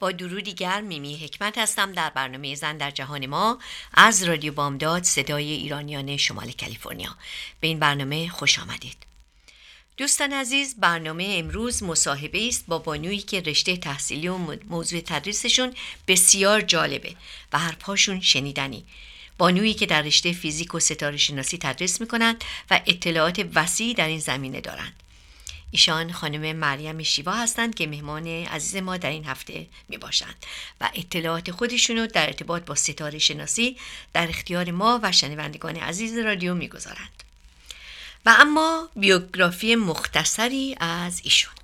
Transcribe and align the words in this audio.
با 0.00 0.12
درودی 0.12 0.54
گرم 0.54 0.84
میمی 0.84 1.16
حکمت 1.16 1.58
هستم 1.58 1.92
در 1.92 2.10
برنامه 2.10 2.54
زن 2.54 2.76
در 2.76 2.90
جهان 2.90 3.26
ما 3.26 3.58
از 3.94 4.22
رادیو 4.22 4.52
بامداد 4.52 5.02
صدای 5.02 5.52
ایرانیان 5.52 6.16
شمال 6.16 6.52
کالیفرنیا. 6.52 7.16
به 7.60 7.68
این 7.68 7.78
برنامه 7.78 8.28
خوش 8.28 8.58
آمدید. 8.58 8.96
دوستان 9.96 10.32
عزیز 10.32 10.74
برنامه 10.78 11.34
امروز 11.38 11.82
مصاحبه 11.82 12.48
است 12.48 12.64
با 12.68 12.78
بانویی 12.78 13.18
که 13.18 13.40
رشته 13.40 13.76
تحصیلی 13.76 14.28
و 14.28 14.36
موضوع 14.68 15.00
تدریسشون 15.00 15.74
بسیار 16.08 16.60
جالبه 16.60 17.14
و 17.52 17.58
حرفهاشون 17.58 18.20
شنیدنی. 18.20 18.84
بانویی 19.38 19.74
که 19.74 19.86
در 19.86 20.02
رشته 20.02 20.32
فیزیک 20.32 20.74
و 20.74 20.80
ستاره 20.80 21.16
شناسی 21.16 21.58
تدریس 21.58 22.00
می‌کنند 22.00 22.44
و 22.70 22.80
اطلاعات 22.86 23.46
وسیعی 23.54 23.94
در 23.94 24.08
این 24.08 24.20
زمینه 24.20 24.60
دارند. 24.60 25.02
ایشان 25.70 26.12
خانم 26.12 26.56
مریم 26.56 27.02
شیوا 27.02 27.32
هستند 27.32 27.74
که 27.74 27.86
مهمان 27.86 28.26
عزیز 28.26 28.76
ما 28.76 28.96
در 28.96 29.10
این 29.10 29.24
هفته 29.24 29.66
می 29.88 29.98
باشند 29.98 30.46
و 30.80 30.90
اطلاعات 30.94 31.50
خودشون 31.50 32.06
در 32.06 32.26
ارتباط 32.26 32.62
با 32.62 32.74
ستاره 32.74 33.18
شناسی 33.18 33.76
در 34.12 34.28
اختیار 34.28 34.70
ما 34.70 35.00
و 35.02 35.12
شنوندگان 35.12 35.76
عزیز 35.76 36.18
رادیو 36.18 36.54
می 36.54 36.68
گذارند. 36.68 37.22
و 38.26 38.36
اما 38.38 38.88
بیوگرافی 38.96 39.74
مختصری 39.74 40.76
از 40.80 41.20
ایشون 41.24 41.54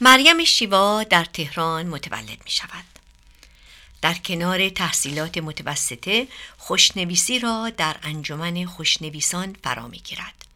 مریم 0.00 0.44
شیوا 0.44 1.02
در 1.02 1.24
تهران 1.24 1.86
متولد 1.86 2.38
می 2.44 2.50
شود. 2.50 2.84
در 4.02 4.14
کنار 4.14 4.68
تحصیلات 4.68 5.38
متوسطه 5.38 6.28
خوشنویسی 6.58 7.38
را 7.38 7.70
در 7.76 7.96
انجمن 8.02 8.64
خوشنویسان 8.64 9.56
فرا 9.64 9.88
می 9.88 9.98
گیرد. 9.98 10.47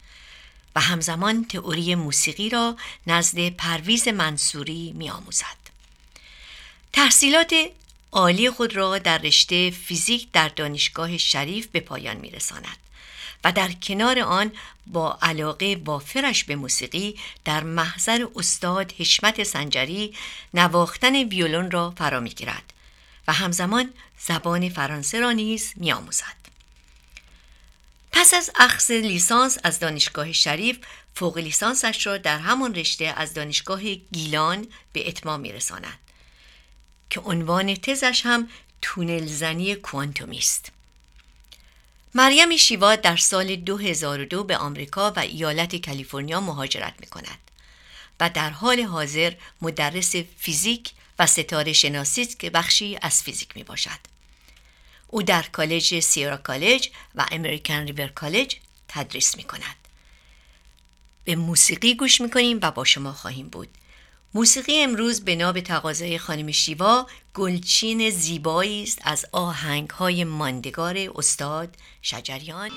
و 0.75 0.79
همزمان 0.79 1.45
تئوری 1.45 1.95
موسیقی 1.95 2.49
را 2.49 2.77
نزد 3.07 3.49
پرویز 3.49 4.07
منصوری 4.07 4.91
می 4.95 5.09
آموزد. 5.09 5.63
تحصیلات 6.93 7.53
عالی 8.11 8.49
خود 8.49 8.75
را 8.75 8.97
در 8.97 9.17
رشته 9.17 9.69
فیزیک 9.69 10.31
در 10.31 10.49
دانشگاه 10.49 11.17
شریف 11.17 11.67
به 11.67 11.79
پایان 11.79 12.17
می 12.17 12.29
رساند 12.29 12.77
و 13.43 13.51
در 13.51 13.71
کنار 13.71 14.19
آن 14.19 14.51
با 14.87 15.19
علاقه 15.21 15.81
وافرش 15.85 16.43
به 16.43 16.55
موسیقی 16.55 17.19
در 17.45 17.63
محضر 17.63 18.27
استاد 18.35 18.93
حشمت 18.97 19.43
سنجری 19.43 20.13
نواختن 20.53 21.15
ویولون 21.15 21.71
را 21.71 21.93
فرا 21.97 22.19
می 22.19 22.29
گیرد 22.29 22.73
و 23.27 23.33
همزمان 23.33 23.93
زبان 24.19 24.69
فرانسه 24.69 25.19
را 25.19 25.31
نیز 25.31 25.73
می 25.75 25.91
آموزد. 25.91 26.42
پس 28.13 28.33
از 28.33 28.51
اخذ 28.55 28.91
لیسانس 28.91 29.57
از 29.63 29.79
دانشگاه 29.79 30.31
شریف 30.31 30.77
فوق 31.15 31.37
لیسانسش 31.37 32.07
را 32.07 32.17
در 32.17 32.37
همان 32.37 32.75
رشته 32.75 33.05
از 33.05 33.33
دانشگاه 33.33 33.81
گیلان 33.93 34.67
به 34.93 35.07
اتمام 35.07 35.39
میرساند 35.39 35.99
که 37.09 37.19
عنوان 37.19 37.75
تزش 37.75 38.21
هم 38.25 38.49
تونل 38.81 39.25
زنی 39.25 39.75
کوانتومی 39.75 40.37
است 40.37 40.71
مریم 42.15 42.57
شیوا 42.57 42.95
در 42.95 43.15
سال 43.15 43.55
2002 43.55 44.43
به 44.43 44.57
آمریکا 44.57 45.11
و 45.11 45.19
ایالت 45.19 45.85
کالیفرنیا 45.85 46.39
مهاجرت 46.39 46.93
می 46.99 47.07
کند 47.07 47.39
و 48.19 48.29
در 48.29 48.49
حال 48.49 48.79
حاضر 48.79 49.33
مدرس 49.61 50.15
فیزیک 50.15 50.91
و 51.19 51.27
ستاره 51.27 51.73
شناسی 51.73 52.25
که 52.25 52.49
بخشی 52.49 52.97
از 53.01 53.23
فیزیک 53.23 53.55
می 53.55 53.63
باشد. 53.63 54.12
او 55.13 55.23
در 55.23 55.41
کالج 55.41 55.99
سیرا 55.99 56.37
کالج 56.37 56.89
و 57.15 57.25
امریکن 57.31 57.73
ریور 57.73 58.07
کالج 58.07 58.55
تدریس 58.87 59.37
می 59.37 59.43
کند. 59.43 59.75
به 61.23 61.35
موسیقی 61.35 61.95
گوش 61.95 62.21
می 62.21 62.29
کنیم 62.29 62.59
و 62.61 62.71
با 62.71 62.83
شما 62.83 63.11
خواهیم 63.11 63.49
بود. 63.49 63.67
موسیقی 64.33 64.83
امروز 64.83 65.21
به 65.21 65.35
ناب 65.35 65.59
تقاضای 65.59 66.17
خانم 66.17 66.51
شیوا 66.51 67.07
گلچین 67.33 68.09
زیبایی 68.09 68.83
است 68.83 68.99
از 69.03 69.25
آهنگ 69.31 69.89
های 69.89 70.23
ماندگار 70.23 70.97
استاد 71.15 71.75
شجریان 72.01 72.71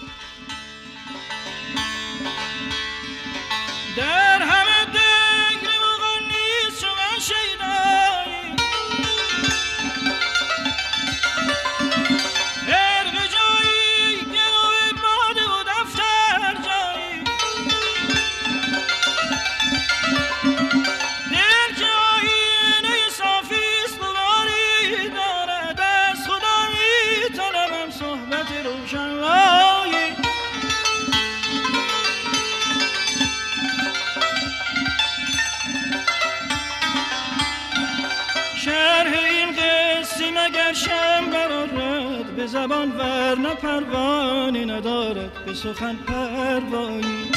زبان 42.47 42.97
ور 42.97 43.39
نه 43.39 43.55
پروانه 43.55 44.65
ندارد 44.65 45.45
به 45.45 45.55
سخن 45.55 45.97
پروایی 45.97 47.31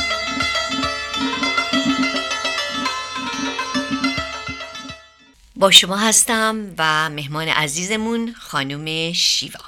با 5.56 5.72
شما 5.72 5.98
هستم 5.98 6.74
و 6.78 7.10
مهمان 7.10 7.48
عزیزمون 7.48 8.34
خانم 8.34 9.14
شیوا. 9.14 9.60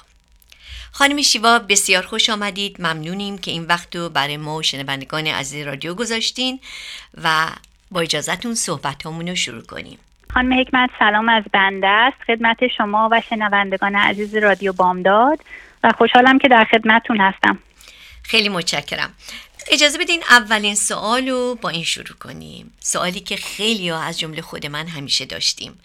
خانم 0.92 1.22
شیوا 1.22 1.60
بسیار 1.60 2.06
خوش 2.06 2.30
آمدید. 2.30 2.82
ممنونیم 2.82 3.38
که 3.38 3.52
این 3.52 3.66
وقت 3.66 3.96
رو 3.96 4.10
برای 4.10 4.38
ما 4.38 4.58
و 4.58 4.64
شنوندگان 4.64 5.28
عزیز 5.28 5.68
رادیو 5.68 5.94
گذاشتین 5.94 6.60
و 7.24 7.50
با 7.92 8.02
اجازتون 8.02 8.56
صحبت 8.56 9.06
رو 9.06 9.36
شروع 9.36 9.62
کنیم. 9.62 10.00
خانم 10.34 10.60
حکمت 10.60 10.90
سلام 11.00 11.30
از 11.30 11.44
بنده 11.54 11.88
است. 11.88 12.18
خدمت 12.28 12.68
شما 12.78 13.10
و 13.12 13.22
شنوندگان 13.30 13.96
عزیز 13.96 14.36
رادیو 14.36 14.74
بامداد 14.74 15.40
و 15.84 15.92
خوشحالم 15.92 16.40
که 16.40 16.48
در 16.48 16.68
خدمتتون 16.72 17.22
هستم. 17.22 17.60
خیلی 18.24 18.50
متشکرم. 18.50 19.10
اجازه 19.72 19.98
بدین 19.98 20.24
اولین 20.30 20.76
سوال 20.76 21.28
رو 21.28 21.58
با 21.62 21.70
این 21.70 21.84
شروع 21.84 22.18
کنیم. 22.20 22.74
سوالی 22.80 23.20
که 23.20 23.36
خیلی 23.36 23.90
ها 23.90 24.02
از 24.04 24.20
جمله 24.20 24.42
خود 24.42 24.66
من 24.66 24.88
همیشه 24.88 25.26
داشتیم. 25.26 25.80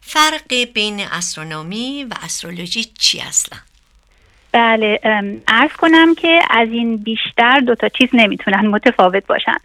فرق 0.00 0.54
بین 0.74 1.00
استرونومی 1.00 2.04
و 2.04 2.14
استرولوژی 2.22 2.84
چی 2.84 3.20
اصلا؟ 3.20 3.58
بله 4.52 5.00
ارز 5.48 5.72
کنم 5.72 6.14
که 6.14 6.40
از 6.50 6.68
این 6.68 6.96
بیشتر 6.96 7.60
دوتا 7.60 7.88
چیز 7.88 8.08
نمی‌تونن 8.12 8.66
متفاوت 8.66 9.26
باشن. 9.26 9.56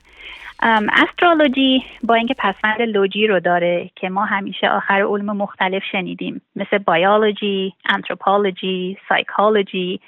استرولوژی 0.63 1.83
با 2.03 2.15
اینکه 2.15 2.35
پسفند 2.37 2.81
لوجی 2.81 3.27
رو 3.27 3.39
داره 3.39 3.89
که 3.95 4.09
ما 4.09 4.25
همیشه 4.25 4.69
آخر 4.69 5.01
علوم 5.01 5.37
مختلف 5.37 5.83
شنیدیم 5.91 6.41
مثل 6.55 6.77
بیولوژی، 6.77 7.73
انتروپولوژی، 7.89 8.97
سایکولوژی 9.09 9.99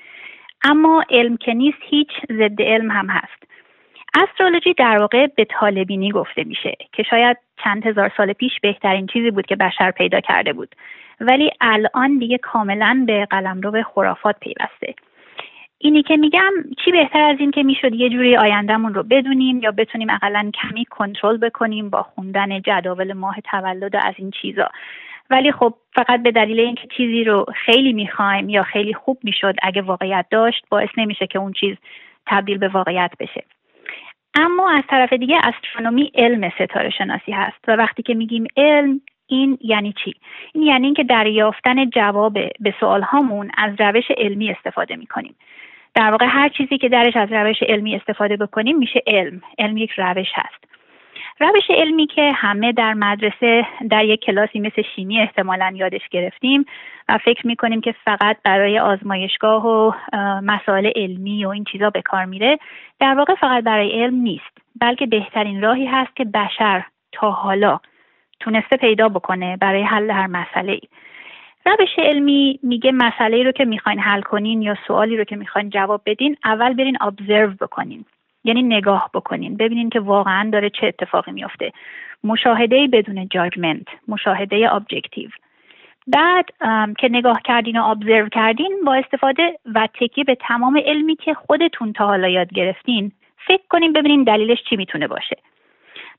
اما 0.63 1.03
علم 1.09 1.37
که 1.37 1.53
نیست 1.53 1.77
هیچ 1.81 2.09
ضد 2.31 2.61
علم 2.61 2.91
هم 2.91 3.09
هست. 3.09 3.43
استرولوژی 4.13 4.73
در 4.73 4.97
واقع 4.97 5.27
به 5.27 5.45
طالبینی 5.45 6.11
گفته 6.11 6.43
میشه 6.43 6.75
که 6.93 7.03
شاید 7.03 7.37
چند 7.63 7.87
هزار 7.87 8.11
سال 8.17 8.33
پیش 8.33 8.51
بهترین 8.61 9.07
چیزی 9.07 9.31
بود 9.31 9.45
که 9.45 9.55
بشر 9.55 9.91
پیدا 9.91 10.19
کرده 10.19 10.53
بود 10.53 10.75
ولی 11.21 11.51
الان 11.61 12.17
دیگه 12.17 12.37
کاملا 12.37 13.03
به 13.07 13.25
قلمرو 13.25 13.83
خرافات 13.83 14.35
پیوسته. 14.39 14.95
اینی 15.79 16.03
که 16.03 16.17
میگم 16.17 16.53
چی 16.85 16.91
بهتر 16.91 17.21
از 17.21 17.37
این 17.39 17.51
که 17.51 17.63
می‌شد 17.63 17.93
یه 17.93 18.09
جوری 18.09 18.37
آیندهمون 18.37 18.93
رو 18.93 19.03
بدونیم 19.03 19.59
یا 19.59 19.71
بتونیم 19.71 20.09
اقلا 20.09 20.51
کمی 20.61 20.85
کنترل 20.85 21.37
بکنیم 21.37 21.89
با 21.89 22.03
خوندن 22.03 22.61
جداول 22.61 23.13
ماه 23.13 23.35
تولد 23.51 23.95
و 23.95 23.97
از 23.97 24.13
این 24.17 24.31
چیزا. 24.31 24.69
ولی 25.29 25.51
خب 25.51 25.73
فقط 25.95 26.23
به 26.23 26.31
دلیل 26.31 26.59
اینکه 26.59 26.87
چیزی 26.97 27.23
رو 27.23 27.45
خیلی 27.55 27.93
می‌خوایم 27.93 28.49
یا 28.49 28.63
خیلی 28.63 28.93
خوب 28.93 29.17
می‌شد 29.23 29.55
اگه 29.61 29.81
واقعیت 29.81 30.25
داشت 30.31 30.65
باعث 30.69 30.89
نمیشه 30.97 31.27
که 31.27 31.39
اون 31.39 31.53
چیز 31.53 31.75
تبدیل 32.27 32.57
به 32.57 32.67
واقعیت 32.67 33.11
بشه. 33.19 33.43
اما 34.35 34.71
از 34.71 34.83
طرف 34.89 35.13
دیگه 35.13 35.39
استرونومی 35.43 36.11
علم 36.15 36.49
ستاره 36.49 36.89
شناسی 36.89 37.31
هست. 37.31 37.59
و 37.67 37.75
وقتی 37.75 38.03
که 38.03 38.13
میگیم 38.13 38.47
علم 38.57 39.01
این 39.27 39.57
یعنی 39.61 39.93
چی؟ 40.03 40.13
این 40.53 40.63
یعنی 40.63 40.85
اینکه 40.85 41.03
در 41.03 41.27
یافتن 41.27 41.89
جواب 41.89 42.33
به 42.33 42.73
سوال 42.79 43.01
هامون 43.01 43.51
از 43.57 43.71
روش 43.79 44.11
علمی 44.17 44.51
استفاده 44.51 44.95
می‌کنیم. 44.95 45.35
در 45.95 46.11
واقع 46.11 46.25
هر 46.29 46.49
چیزی 46.49 46.77
که 46.77 46.89
درش 46.89 47.15
از 47.15 47.31
روش 47.31 47.63
علمی 47.63 47.95
استفاده 47.95 48.37
بکنیم 48.37 48.77
میشه 48.77 49.03
علم. 49.07 49.41
علم 49.59 49.77
یک 49.77 49.91
روش 49.97 50.27
هست. 50.33 50.67
روش 51.39 51.63
علمی 51.69 52.07
که 52.07 52.31
همه 52.31 52.71
در 52.71 52.93
مدرسه 52.93 53.65
در 53.89 54.05
یک 54.05 54.19
کلاسی 54.19 54.59
مثل 54.59 54.81
شیمی 54.95 55.19
احتمالا 55.19 55.73
یادش 55.75 56.09
گرفتیم 56.11 56.65
و 57.09 57.17
فکر 57.17 57.47
می‌کنیم 57.47 57.81
که 57.81 57.95
فقط 58.05 58.37
برای 58.43 58.79
آزمایشگاه 58.79 59.65
و 59.67 59.91
مسائل 60.43 60.91
علمی 60.95 61.45
و 61.45 61.49
این 61.49 61.63
چیزا 61.63 61.89
به 61.89 62.01
کار 62.01 62.25
میره 62.25 62.59
در 62.99 63.13
واقع 63.13 63.35
فقط 63.35 63.63
برای 63.63 64.03
علم 64.03 64.15
نیست 64.15 64.57
بلکه 64.81 65.05
بهترین 65.05 65.61
راهی 65.61 65.85
هست 65.85 66.15
که 66.15 66.25
بشر 66.25 66.83
تا 67.11 67.31
حالا 67.31 67.79
تونسته 68.39 68.77
پیدا 68.77 69.09
بکنه 69.09 69.57
برای 69.57 69.83
حل 69.83 70.11
هر 70.11 70.27
مسئله 70.27 70.71
ای 70.71 70.81
روش 71.65 71.89
علمی 71.97 72.59
میگه 72.63 72.91
مسئله 72.91 73.43
رو 73.43 73.51
که 73.51 73.65
می‌خواین 73.65 73.99
حل 73.99 74.21
کنین 74.21 74.61
یا 74.61 74.75
سوالی 74.87 75.17
رو 75.17 75.23
که 75.23 75.35
می‌خواین 75.35 75.69
جواب 75.69 76.01
بدین 76.05 76.37
اول 76.45 76.73
برین 76.73 76.97
observe 77.01 77.53
بکنین 77.61 78.05
یعنی 78.43 78.63
نگاه 78.63 79.09
بکنین 79.13 79.57
ببینین 79.57 79.89
که 79.89 79.99
واقعا 79.99 80.49
داره 80.49 80.69
چه 80.69 80.87
اتفاقی 80.87 81.31
میافته. 81.31 81.71
مشاهده 82.23 82.87
بدون 82.87 83.27
judgment 83.27 83.87
مشاهده 84.07 84.73
objective 84.75 85.29
بعد 86.07 86.45
که 86.99 87.09
نگاه 87.09 87.41
کردین 87.43 87.79
و 87.79 87.83
ابزرو 87.83 88.29
کردین 88.29 88.81
با 88.85 88.95
استفاده 88.95 89.59
و 89.75 89.87
تکیه 89.99 90.23
به 90.23 90.35
تمام 90.35 90.81
علمی 90.85 91.15
که 91.15 91.33
خودتون 91.33 91.93
تا 91.93 92.05
حالا 92.07 92.27
یاد 92.27 92.53
گرفتین 92.53 93.11
فکر 93.47 93.63
کنین 93.69 93.93
ببینین 93.93 94.23
دلیلش 94.23 94.63
چی 94.69 94.75
می‌تونه 94.75 95.07
باشه. 95.07 95.37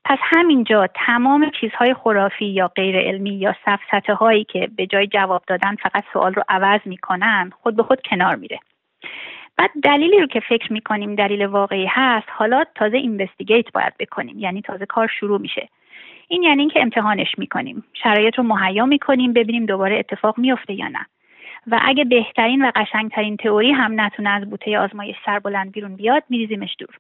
پس 0.05 0.19
همینجا 0.23 0.87
تمام 0.87 1.51
چیزهای 1.61 1.95
خرافی 1.95 2.47
یا 2.47 2.69
غیر 2.69 2.99
علمی 2.99 3.31
یا 3.31 3.55
سفسته 3.65 4.15
هایی 4.15 4.45
که 4.45 4.69
به 4.77 4.87
جای 4.87 5.07
جواب 5.07 5.43
دادن 5.47 5.75
فقط 5.75 6.05
سوال 6.13 6.35
رو 6.35 6.43
عوض 6.49 6.81
می‌کنن 6.85 7.51
خود 7.63 7.77
به 7.77 7.83
خود 7.83 8.01
کنار 8.11 8.37
میره. 8.37 8.59
بعد 9.57 9.71
دلیلی 9.83 10.21
رو 10.21 10.27
که 10.27 10.41
فکر 10.41 10.73
می‌کنیم 10.73 11.15
دلیل 11.15 11.47
واقعی 11.47 11.87
هست 11.91 12.27
حالا 12.31 12.65
تازه 12.75 12.97
اینوستیگیت 12.97 13.73
باید 13.73 13.93
بکنیم 13.99 14.39
یعنی 14.39 14.63
تازه 14.63 14.87
کار 14.87 15.11
شروع 15.21 15.41
میشه. 15.41 15.69
این 16.29 16.43
یعنی 16.43 16.61
اینکه 16.61 16.81
امتحانش 16.83 17.39
می‌کنیم. 17.39 17.85
شرایط 18.03 18.39
رو 18.39 18.45
مهیا 18.45 18.87
می‌کنیم 18.87 19.33
ببینیم 19.33 19.67
دوباره 19.67 19.99
اتفاق 19.99 20.39
میفته 20.39 20.75
یا 20.75 20.89
نه. 20.89 21.07
و 21.67 21.81
اگه 21.83 22.05
بهترین 22.05 22.65
و 22.65 22.71
قشنگترین 22.77 23.37
تئوری 23.37 23.73
هم 23.73 24.01
نتونه 24.01 24.31
از 24.31 24.51
بوته 24.51 24.79
آزمایش 24.79 25.17
سربلند 25.27 25.73
بیرون 25.73 25.97
بیاد 25.97 26.23
میریزیمش 26.29 26.77
دور. 26.79 26.99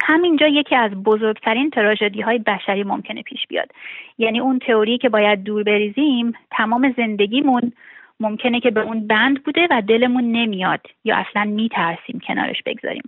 همینجا 0.00 0.46
یکی 0.46 0.76
از 0.76 0.90
بزرگترین 0.90 1.70
تراژدی 1.70 2.20
های 2.20 2.38
بشری 2.38 2.82
ممکنه 2.82 3.22
پیش 3.22 3.46
بیاد. 3.46 3.70
یعنی 4.18 4.40
اون 4.40 4.58
تئوری 4.58 4.98
که 4.98 5.08
باید 5.08 5.44
دور 5.44 5.62
بریزیم 5.62 6.32
تمام 6.50 6.94
زندگیمون 6.96 7.72
ممکنه 8.20 8.60
که 8.60 8.70
به 8.70 8.80
اون 8.80 9.06
بند 9.06 9.44
بوده 9.44 9.68
و 9.70 9.82
دلمون 9.88 10.32
نمیاد 10.32 10.80
یا 11.04 11.16
اصلا 11.16 11.44
میترسیم 11.44 12.20
کنارش 12.26 12.62
بگذاریم. 12.66 13.02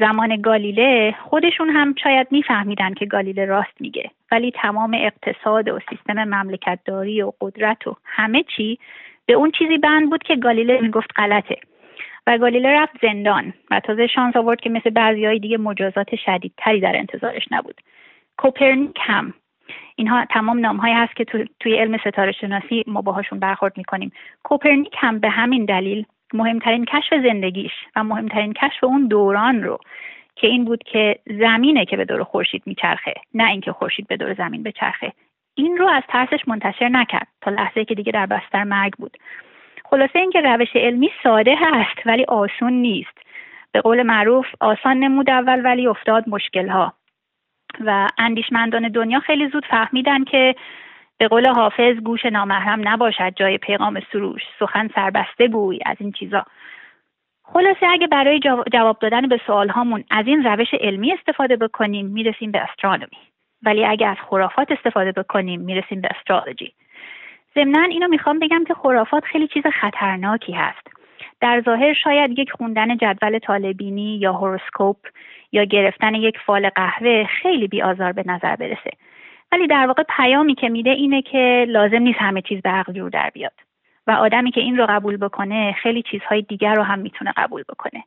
زمان 0.00 0.36
گالیله 0.36 1.14
خودشون 1.22 1.70
هم 1.70 1.94
شاید 2.02 2.26
میفهمیدن 2.30 2.94
که 2.94 3.06
گالیله 3.06 3.44
راست 3.44 3.80
میگه. 3.80 4.10
ولی 4.32 4.50
تمام 4.50 4.94
اقتصاد 4.94 5.68
و 5.68 5.78
سیستم 5.90 6.24
مملکتداری 6.24 7.22
و 7.22 7.32
قدرت 7.40 7.86
و 7.86 7.96
همه 8.04 8.44
چی 8.56 8.78
به 9.26 9.34
اون 9.34 9.50
چیزی 9.50 9.78
بند 9.78 10.10
بود 10.10 10.22
که 10.22 10.36
گالیله 10.36 10.80
می‌گفت 10.80 11.10
غلطه. 11.16 11.56
و 12.28 12.38
گالیله 12.38 12.68
رفت 12.68 12.92
زندان 13.02 13.54
و 13.70 13.80
تازه 13.80 14.06
شانس 14.06 14.36
آورد 14.36 14.60
که 14.60 14.70
مثل 14.70 14.90
بعضی 14.90 15.24
های 15.24 15.38
دیگه 15.38 15.58
مجازات 15.58 16.14
شدیدتری 16.14 16.80
در 16.80 16.96
انتظارش 16.96 17.42
نبود. 17.50 17.80
کوپرنیک 18.36 18.98
هم. 19.00 19.34
اینها 19.96 20.24
تمام 20.24 20.58
نام 20.58 20.76
هایی 20.76 20.94
هست 20.94 21.16
که 21.16 21.24
تو، 21.24 21.44
توی 21.60 21.76
علم 21.76 21.98
ستاره 21.98 22.32
شناسی 22.32 22.84
ما 22.86 23.02
باهاشون 23.02 23.38
برخورد 23.38 23.76
می‌کنیم. 23.76 24.12
کوپرنیک 24.42 24.94
هم 24.98 25.18
به 25.18 25.30
همین 25.30 25.64
دلیل 25.64 26.04
مهمترین 26.34 26.84
کشف 26.84 27.14
زندگیش 27.22 27.72
و 27.96 28.04
مهمترین 28.04 28.52
کشف 28.52 28.84
اون 28.84 29.06
دوران 29.06 29.62
رو 29.62 29.78
که 30.36 30.46
این 30.46 30.64
بود 30.64 30.82
که 30.82 31.18
زمینه 31.26 31.84
که 31.84 31.96
به 31.96 32.04
دور 32.04 32.24
خورشید 32.24 32.62
میچرخه 32.66 33.14
نه 33.34 33.50
اینکه 33.50 33.72
خورشید 33.72 34.06
به 34.06 34.16
دور 34.16 34.34
زمین 34.34 34.62
بچرخه. 34.62 35.12
این 35.54 35.76
رو 35.76 35.88
از 35.88 36.02
ترسش 36.08 36.48
منتشر 36.48 36.88
نکرد 36.88 37.28
تا 37.40 37.50
لحظه 37.50 37.84
که 37.84 37.94
دیگه 37.94 38.12
در 38.12 38.26
بستر 38.26 38.64
مرگ 38.64 38.92
بود. 38.92 39.16
خلاصه 39.90 40.18
اینکه 40.18 40.40
روش 40.40 40.76
علمی 40.76 41.10
ساده 41.22 41.54
هست 41.60 42.06
ولی 42.06 42.24
آسون 42.24 42.72
نیست. 42.72 43.18
به 43.72 43.80
قول 43.80 44.02
معروف 44.02 44.46
آسان 44.60 44.96
نمود 44.96 45.30
اول 45.30 45.64
ولی 45.64 45.86
افتاد 45.86 46.24
مشکل 46.28 46.68
ها 46.68 46.92
و 47.86 48.08
اندیشمندان 48.18 48.88
دنیا 48.88 49.20
خیلی 49.20 49.48
زود 49.48 49.66
فهمیدن 49.66 50.24
که 50.24 50.54
به 51.18 51.28
قول 51.28 51.48
حافظ 51.48 51.96
گوش 51.96 52.24
نامحرم 52.24 52.88
نباشد 52.88 53.34
جای 53.36 53.58
پیغام 53.58 54.00
سروش. 54.12 54.42
سخن 54.58 54.90
سربسته 54.94 55.48
گوی 55.48 55.78
از 55.86 55.96
این 56.00 56.12
چیزا. 56.12 56.44
خلاصه 57.42 57.86
اگه 57.86 58.06
برای 58.06 58.40
جواب 58.72 58.98
دادن 58.98 59.28
به 59.28 59.40
سوال 59.46 59.68
هامون 59.68 60.04
از 60.10 60.26
این 60.26 60.44
روش 60.44 60.74
علمی 60.80 61.12
استفاده 61.12 61.56
بکنیم 61.56 62.06
می‌رسیم 62.06 62.50
به 62.50 62.60
استرانومی 62.60 63.18
ولی 63.62 63.84
اگه 63.84 64.06
از 64.06 64.16
خرافات 64.30 64.72
استفاده 64.72 65.12
بکنیم 65.12 65.60
می‌رسیم 65.60 66.00
به 66.00 66.08
استرالوجی 66.18 66.72
ضمنا 67.54 67.82
اینو 67.82 68.08
می‌خوام 68.08 68.38
بگم 68.38 68.64
که 68.64 68.74
خرافات 68.74 69.24
خیلی 69.24 69.48
چیز 69.48 69.62
خطرناکی 69.80 70.52
هست. 70.52 70.86
در 71.40 71.62
ظاهر 71.64 71.94
شاید 71.94 72.38
یک 72.38 72.50
خوندن 72.50 72.96
جدول 72.96 73.38
طالبینی 73.38 74.16
یا 74.16 74.32
هوروسکوپ 74.32 74.96
یا 75.52 75.64
گرفتن 75.64 76.14
یک 76.14 76.38
فال 76.46 76.68
قهوه 76.68 77.24
خیلی 77.24 77.68
بیآزار 77.68 78.12
به 78.12 78.22
نظر 78.26 78.56
برسه. 78.56 78.90
ولی 79.52 79.66
در 79.66 79.86
واقع 79.86 80.02
پیامی 80.16 80.54
که 80.54 80.68
میده 80.68 80.90
اینه 80.90 81.22
که 81.22 81.66
لازم 81.68 82.02
نیست 82.02 82.18
همه 82.18 82.42
چیز 82.42 82.62
به 82.62 82.70
عقل 82.70 82.92
جور 82.92 83.10
در 83.10 83.30
بیاد. 83.30 83.52
و 84.06 84.10
آدمی 84.10 84.50
که 84.50 84.60
این 84.60 84.78
رو 84.78 84.86
قبول 84.88 85.16
بکنه 85.16 85.72
خیلی 85.72 86.02
چیزهای 86.02 86.42
دیگر 86.42 86.74
رو 86.74 86.82
هم 86.82 86.98
می‌تونه 86.98 87.32
قبول 87.36 87.62
بکنه. 87.68 88.04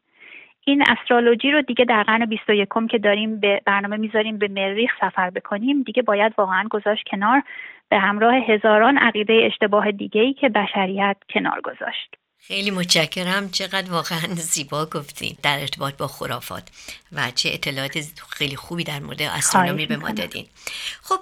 این 0.66 0.84
استرولوژی 0.88 1.52
رو 1.52 1.62
دیگه 1.62 1.86
در 1.86 2.04
قرن 2.04 2.26
21 2.26 2.70
که 2.90 2.98
داریم 2.98 3.40
به 3.40 3.62
برنامه 3.66 3.98
می‌ذاریم 3.98 4.38
به 4.38 4.48
مریخ 4.48 4.92
سفر 5.02 5.30
بکنیم 5.30 5.84
دیگه 5.84 6.02
باید 6.02 6.34
واقعا 6.38 6.68
گذاشت 6.70 7.08
کنار. 7.08 7.44
به 7.90 8.00
همراه 8.00 8.36
هزاران 8.36 8.98
عقیده 8.98 9.34
اشتباه 9.44 9.92
دیگه 9.92 10.22
ای 10.22 10.34
که 10.34 10.50
بشریت 10.50 11.18
کنار 11.30 11.62
گذاشت. 11.62 12.21
خیلی 12.44 12.72
متشکرم. 12.72 13.50
چقدر 13.50 13.92
واقعا 13.92 14.36
زیبا 14.36 14.86
گفتین 14.86 15.38
در 15.44 15.60
ارتباط 15.60 15.98
با 15.98 16.08
خرافات 16.08 16.70
و 17.12 17.32
چه 17.32 17.50
اطلاعات 17.54 17.98
خیلی 18.30 18.56
خوبی 18.56 18.84
در 18.84 19.00
مورد 19.00 19.22
استرونومی 19.22 19.86
به 19.86 19.98
ما 19.98 20.10
دادین. 20.10 20.46
خب 21.02 21.20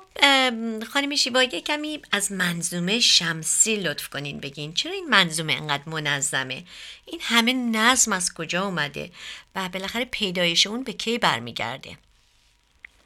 خانم 0.94 1.16
شیبا 1.16 1.44
یه 1.44 1.62
کمی 1.62 2.02
از 2.12 2.32
منظومه 2.32 3.00
شمسی 3.00 3.76
لطف 3.76 4.10
کنین 4.10 4.40
بگین. 4.40 4.74
چرا 4.74 4.92
این 4.92 5.10
منظومه 5.10 5.54
انقدر 5.54 5.84
منظمه؟ 5.86 6.64
این 7.06 7.20
همه 7.24 7.54
نظم 7.54 8.14
از 8.14 8.34
کجا 8.34 8.66
اومده 8.66 9.10
و 9.56 9.70
بالاخره 9.74 10.06
پیدایش 10.06 10.68
اون 10.68 10.84
به 10.84 10.94
کی 10.94 11.18
برمیگرده؟ 11.18 11.90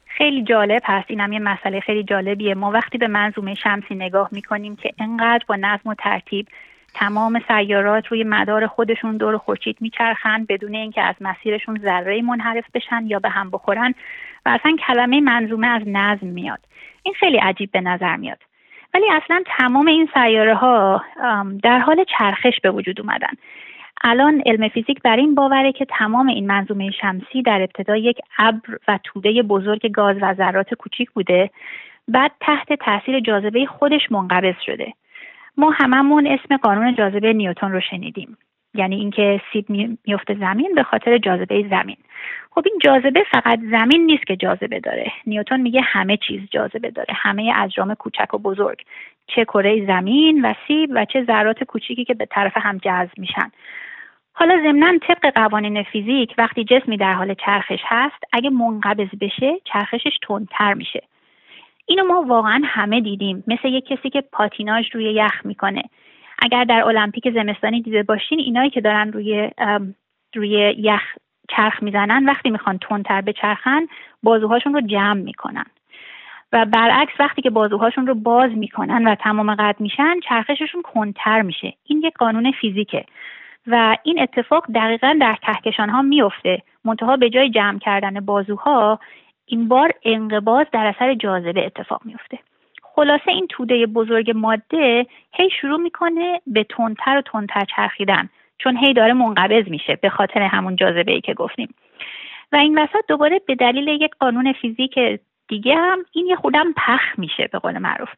خیلی 0.06 0.44
جالب 0.44 0.82
هست. 0.84 1.06
اینم 1.10 1.32
یه 1.32 1.38
مسئله 1.38 1.80
خیلی 1.80 2.04
جالبیه. 2.04 2.54
ما 2.54 2.70
وقتی 2.70 2.98
به 2.98 3.08
منظومه 3.08 3.54
شمسی 3.54 3.94
نگاه 3.94 4.28
می‌کنیم 4.32 4.76
که 4.76 4.94
انقدر 4.98 5.44
با 5.48 5.56
نظم 5.56 5.88
و 5.88 5.94
ترتیب 5.94 6.48
تمام 6.94 7.40
سیارات 7.48 8.06
روی 8.06 8.24
مدار 8.24 8.66
خودشون 8.66 9.16
دور 9.16 9.38
خورشید 9.38 9.76
میچرخن 9.80 10.44
بدون 10.48 10.74
اینکه 10.74 11.02
از 11.02 11.14
مسیرشون 11.20 11.78
ذره 11.82 12.22
منحرف 12.22 12.64
بشن 12.74 13.06
یا 13.06 13.18
به 13.18 13.28
هم 13.28 13.50
بخورن 13.50 13.94
و 14.46 14.48
اصلا 14.48 14.76
کلمه 14.86 15.20
منظومه 15.20 15.66
از 15.66 15.82
نظم 15.86 16.26
میاد. 16.26 16.60
این 17.02 17.14
خیلی 17.14 17.36
عجیب 17.36 17.70
به 17.72 17.80
نظر 17.80 18.16
میاد. 18.16 18.38
ولی 18.94 19.04
اصلا 19.10 19.42
تمام 19.58 19.86
این 19.86 20.08
سیاره 20.14 20.54
ها 20.54 21.04
در 21.62 21.78
حال 21.78 22.04
چرخش 22.18 22.60
به 22.62 22.70
وجود 22.70 23.00
اومدن. 23.00 23.32
الان 24.04 24.42
علم 24.46 24.68
فیزیک 24.68 25.02
بر 25.02 25.16
این 25.16 25.34
باوره 25.34 25.72
که 25.72 25.84
تمام 25.84 26.26
این 26.26 26.46
منظومه 26.46 26.90
شمسی 26.90 27.42
در 27.42 27.62
ابتدا 27.62 27.96
یک 27.96 28.18
ابر 28.38 28.78
و 28.88 28.98
توده 29.04 29.42
بزرگ 29.42 29.90
گاز 29.90 30.16
و 30.20 30.34
ذرات 30.34 30.74
کوچیک 30.74 31.10
بوده 31.10 31.50
بعد 32.08 32.32
تحت 32.40 32.72
تاثیر 32.72 33.20
جاذبه 33.20 33.66
خودش 33.66 34.12
منقبض 34.12 34.54
شده. 34.66 34.92
ما 35.56 35.70
هممون 35.70 36.26
اسم 36.26 36.56
قانون 36.56 36.94
جاذبه 36.94 37.32
نیوتن 37.32 37.72
رو 37.72 37.80
شنیدیم. 37.80 38.38
یعنی 38.74 38.96
اینکه 38.96 39.40
سیب 39.52 39.66
میفته 40.06 40.34
زمین 40.34 40.74
به 40.74 40.82
خاطر 40.82 41.18
جاذبه 41.18 41.66
زمین. 41.70 41.96
خب 42.50 42.62
این 42.66 42.78
جاذبه 42.84 43.24
فقط 43.32 43.60
زمین 43.60 44.06
نیست 44.06 44.26
که 44.26 44.36
جاذبه 44.36 44.80
داره. 44.80 45.12
نیوتن 45.26 45.60
میگه 45.60 45.80
همه 45.80 46.16
چیز 46.16 46.40
جاذبه 46.50 46.90
داره. 46.90 47.14
همه 47.14 47.52
اجرام 47.56 47.94
کوچک 47.94 48.34
و 48.34 48.38
بزرگ. 48.38 48.82
چه 49.26 49.44
کره 49.44 49.86
زمین 49.86 50.44
و 50.44 50.54
سیب 50.68 50.90
و 50.94 51.04
چه 51.04 51.24
ذرات 51.24 51.64
کوچیکی 51.64 52.04
که 52.04 52.14
به 52.14 52.26
طرف 52.26 52.52
هم 52.56 52.78
جذب 52.78 53.18
میشن. 53.18 53.50
حالا 54.32 54.62
ضمنا 54.62 54.98
طبق 54.98 55.32
قوانین 55.34 55.82
فیزیک 55.82 56.34
وقتی 56.38 56.64
جسمی 56.64 56.96
در 56.96 57.12
حال 57.12 57.34
چرخش 57.34 57.80
هست 57.84 58.24
اگه 58.32 58.50
منقبض 58.50 59.08
بشه 59.20 59.60
چرخشش 59.64 60.18
تندتر 60.22 60.74
میشه. 60.74 61.02
اینو 61.86 62.04
ما 62.04 62.22
واقعا 62.22 62.62
همه 62.64 63.00
دیدیم. 63.00 63.44
مثل 63.46 63.68
یک 63.68 63.86
کسی 63.86 64.10
که 64.10 64.20
پاتیناژ 64.32 64.86
روی 64.94 65.04
یخ 65.04 65.46
می‌کنه. 65.46 65.82
اگر 66.38 66.64
در 66.64 66.84
المپیک 66.84 67.30
زمستانی 67.34 67.82
دیده 67.82 68.02
باشین 68.02 68.38
اینایی 68.38 68.70
که 68.70 68.80
دارن 68.80 69.12
روی 69.12 69.50
روی 70.34 70.74
یخ 70.78 71.02
چرخ 71.48 71.82
می‌زنن 71.82 72.24
وقتی 72.24 72.50
می‌خوان 72.50 72.78
تندتر 72.78 73.20
بچرخن 73.20 73.86
بازوهاشون 74.22 74.74
رو 74.74 74.80
جمع 74.80 75.20
می‌کنن. 75.20 75.66
و 76.52 76.64
برعکس 76.64 77.12
وقتی 77.18 77.42
که 77.42 77.50
بازوهاشون 77.50 78.06
رو 78.06 78.14
باز 78.14 78.50
می‌کنن 78.50 79.08
و 79.08 79.14
تمام 79.14 79.54
قد 79.54 79.76
میشن 79.80 80.20
چرخششون 80.28 80.82
کنتر 80.82 81.42
میشه. 81.42 81.74
این 81.84 82.02
یک 82.04 82.14
قانون 82.14 82.52
فیزیکه. 82.52 83.04
و 83.66 83.96
این 84.02 84.22
اتفاق 84.22 84.66
دقیقا 84.74 85.18
در 85.20 85.34
کهکشان 85.42 85.90
ها 85.90 86.02
میفته 86.02 86.62
منتها 86.84 87.16
به 87.16 87.30
جای 87.30 87.50
جمع 87.50 87.78
کردن 87.78 88.20
بازوها 88.20 89.00
این 89.46 89.68
بار 89.68 89.92
انقباز 90.04 90.66
در 90.72 90.86
اثر 90.86 91.14
جاذبه 91.14 91.66
اتفاق 91.66 92.00
میفته 92.04 92.38
خلاصه 92.82 93.30
این 93.30 93.46
توده 93.46 93.86
بزرگ 93.86 94.32
ماده 94.34 95.06
هی 95.32 95.50
شروع 95.60 95.80
می‌کنه 95.80 96.40
به 96.46 96.64
تندتر 96.64 97.18
و 97.18 97.22
تندتر 97.22 97.64
چرخیدن 97.76 98.28
چون 98.58 98.76
هی 98.76 98.94
داره 98.94 99.12
منقبض 99.12 99.68
میشه 99.68 99.98
به 100.02 100.08
خاطر 100.08 100.42
همون 100.42 100.76
جاذبه 100.76 101.12
ای 101.12 101.20
که 101.20 101.34
گفتیم. 101.34 101.74
و 102.52 102.56
این 102.56 102.78
وسط 102.78 103.04
دوباره 103.08 103.40
به 103.46 103.54
دلیل 103.54 103.88
یک 103.88 104.14
قانون 104.20 104.52
فیزیک 104.52 104.98
دیگه 105.48 105.76
هم 105.76 105.98
این 106.12 106.26
یه 106.26 106.36
خودم 106.36 106.72
پخ 106.76 107.18
میشه 107.18 107.48
به 107.52 107.58
قول 107.58 107.78
معروف. 107.78 108.08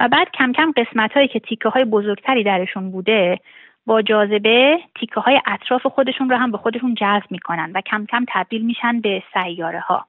و 0.00 0.08
بعد 0.08 0.30
کم 0.30 0.52
کم 0.52 0.72
قسمت 0.76 1.12
هایی 1.12 1.28
که 1.28 1.40
تیکه 1.40 1.68
های 1.68 1.84
بزرگتری 1.84 2.44
درشون 2.44 2.90
بوده 2.90 3.40
با 3.86 4.02
جاذبه 4.02 4.78
تیکه 5.00 5.20
های 5.20 5.40
اطراف 5.46 5.86
خودشون 5.86 6.30
رو 6.30 6.36
هم 6.36 6.50
به 6.50 6.58
خودشون 6.58 6.94
جذب 6.94 7.30
می‌کنن 7.30 7.72
و 7.74 7.80
کم 7.80 8.06
کم 8.06 8.24
تبدیل 8.28 8.64
میشن 8.64 9.00
به 9.00 9.22
سیاره 9.32 9.80
ها 9.80 10.06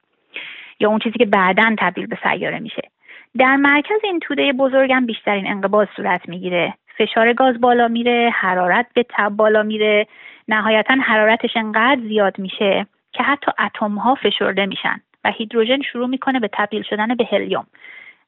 یا 0.80 0.90
اون 0.90 1.00
چیزی 1.00 1.18
که 1.18 1.26
بعدا 1.26 1.76
تبدیل 1.80 2.08
به 2.08 2.18
سیاره 2.24 2.60
میشه. 2.60 2.82
در 3.38 3.56
مرکز 3.56 4.00
این 4.04 4.20
توده 4.20 4.54
بزرگم 4.54 5.06
بیشترین 5.06 5.48
انقباض 5.48 5.88
صورت 5.96 6.30
می‌گیره. 6.30 6.74
فشار 6.98 7.34
گاز 7.34 7.62
بالا 7.62 7.88
میره 7.88 8.30
حرارت 8.34 8.88
به 8.94 9.06
تب 9.10 9.30
بالا 9.30 9.64
میره. 9.64 10.08
نهایتا 10.48 10.94
حرارتش 10.94 11.58
انقدر 11.58 12.02
زیاد 12.02 12.40
میشه 12.40 12.86
که 13.12 13.24
حتی 13.24 13.52
اتم 13.60 13.96
ها 13.96 14.16
فشرده 14.16 14.66
میشن 14.66 15.02
و 15.24 15.32
هیدروژن 15.32 15.82
شروع 15.82 16.08
می‌کنه 16.08 16.40
به 16.40 16.50
تبدیل 16.54 16.84
شدن 16.84 17.16
به 17.16 17.28
هلیوم. 17.32 17.66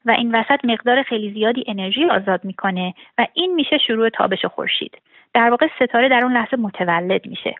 و 0.04 0.10
این 0.10 0.34
وسط 0.34 0.64
مقدار 0.64 1.02
خیلی 1.02 1.32
زیادی 1.32 1.64
انرژی 1.66 2.04
آزاد 2.04 2.44
می‌کنه 2.44 2.94
و 3.18 3.26
این 3.34 3.54
میشه 3.54 3.78
شروع 3.78 4.08
تابش 4.08 4.44
خورشید. 4.44 4.98
در 5.34 5.50
واقع 5.50 5.68
ستاره 5.76 6.08
در 6.08 6.22
اون 6.22 6.32
لحظه 6.32 6.56
متولد 6.56 7.26
میشه. 7.26 7.54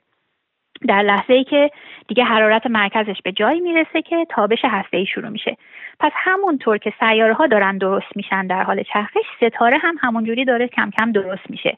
در 0.88 1.02
لحظه 1.02 1.32
ای 1.35 1.44
که 1.44 1.70
دیگه 2.08 2.25
حرارت 2.25 2.66
مرکزش 2.66 3.23
به 3.25 3.32
جایی 3.32 3.61
می‌رسه 3.61 4.02
که 4.02 4.26
تابش 4.28 4.64
هسته 4.64 4.97
ای 4.97 5.06
شروع 5.06 5.28
میشه. 5.28 5.56
پس 6.00 6.12
همونطور 6.14 6.78
که 6.78 6.92
سیاره 7.00 7.35
ها 7.35 7.47
دارن 7.47 7.78
درست 7.78 8.16
میشن 8.16 8.47
در 8.47 8.62
حال 8.62 8.82
چرخش 8.82 9.25
ستاره 9.37 9.78
هم 9.78 9.94
همونجوری 10.00 10.44
داره 10.44 10.68
کم 10.68 10.90
کم 10.90 11.12
درست 11.12 11.50
میشه. 11.50 11.76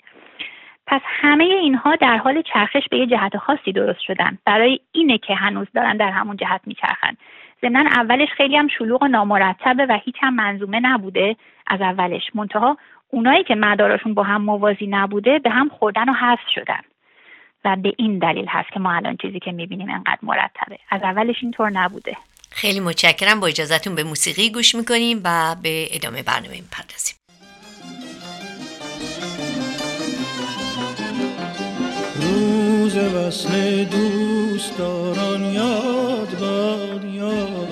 پس 0.86 1.00
همه 1.04 1.44
اینها 1.44 1.96
در 1.96 2.16
حال 2.16 2.42
چرخش 2.42 2.88
به 2.90 2.98
یه 2.98 3.06
جهت 3.06 3.36
خاصی 3.36 3.72
درست 3.72 4.00
شدن. 4.00 4.38
برای 4.46 4.80
اینه 4.92 5.18
که 5.18 5.34
هنوز 5.34 5.66
دارن 5.74 5.96
در 5.96 6.10
همون 6.10 6.36
جهت 6.36 6.60
میچرخن. 6.66 7.16
ضمنا 7.62 7.90
اولش 7.90 8.28
خیلی 8.28 8.56
هم 8.56 8.68
شلوغ 8.68 9.02
و 9.02 9.08
نامرتبه 9.08 9.86
و 9.86 9.98
هیچ 10.04 10.16
هم 10.20 10.34
منظومه 10.34 10.80
نبوده 10.80 11.36
از 11.66 11.80
اولش. 11.80 12.30
منتها 12.34 12.76
اونایی 13.10 13.44
که 13.44 13.54
مداراشون 13.54 14.14
با 14.14 14.22
هم 14.22 14.42
موازی 14.42 14.86
نبوده 14.86 15.38
به 15.38 15.50
هم 15.50 15.68
خوردن 15.68 16.08
و 16.08 16.12
حذف 16.12 16.48
شدن. 16.54 16.80
و 17.64 17.76
به 17.76 17.92
این 17.98 18.18
دلیل 18.18 18.46
هست 18.48 18.68
که 18.72 18.80
ما 18.80 18.92
الان 18.92 19.16
چیزی 19.22 19.38
که 19.38 19.52
می‌بینیم 19.52 19.90
انقدر 19.90 20.18
مرتبه. 20.22 20.78
از 20.90 21.02
اولش 21.02 21.36
اینطور 21.42 21.70
نبوده. 21.70 22.16
خیلی 22.50 22.80
متشکرم. 22.80 23.40
با 23.40 23.46
اجازتون 23.46 23.94
به 23.94 24.04
موسیقی 24.04 24.50
گوش 24.50 24.74
می‌کنیم 24.74 25.20
و 25.24 25.56
به 25.62 25.88
ادامه 25.90 26.22
برنامه 26.22 26.60
می‌پردازیم. 26.60 27.16
روز 32.14 32.96
وصل 32.96 33.84
دوستداران 33.84 35.44
یاد 35.44 36.38
باد 36.40 37.04
یاد 37.04 37.69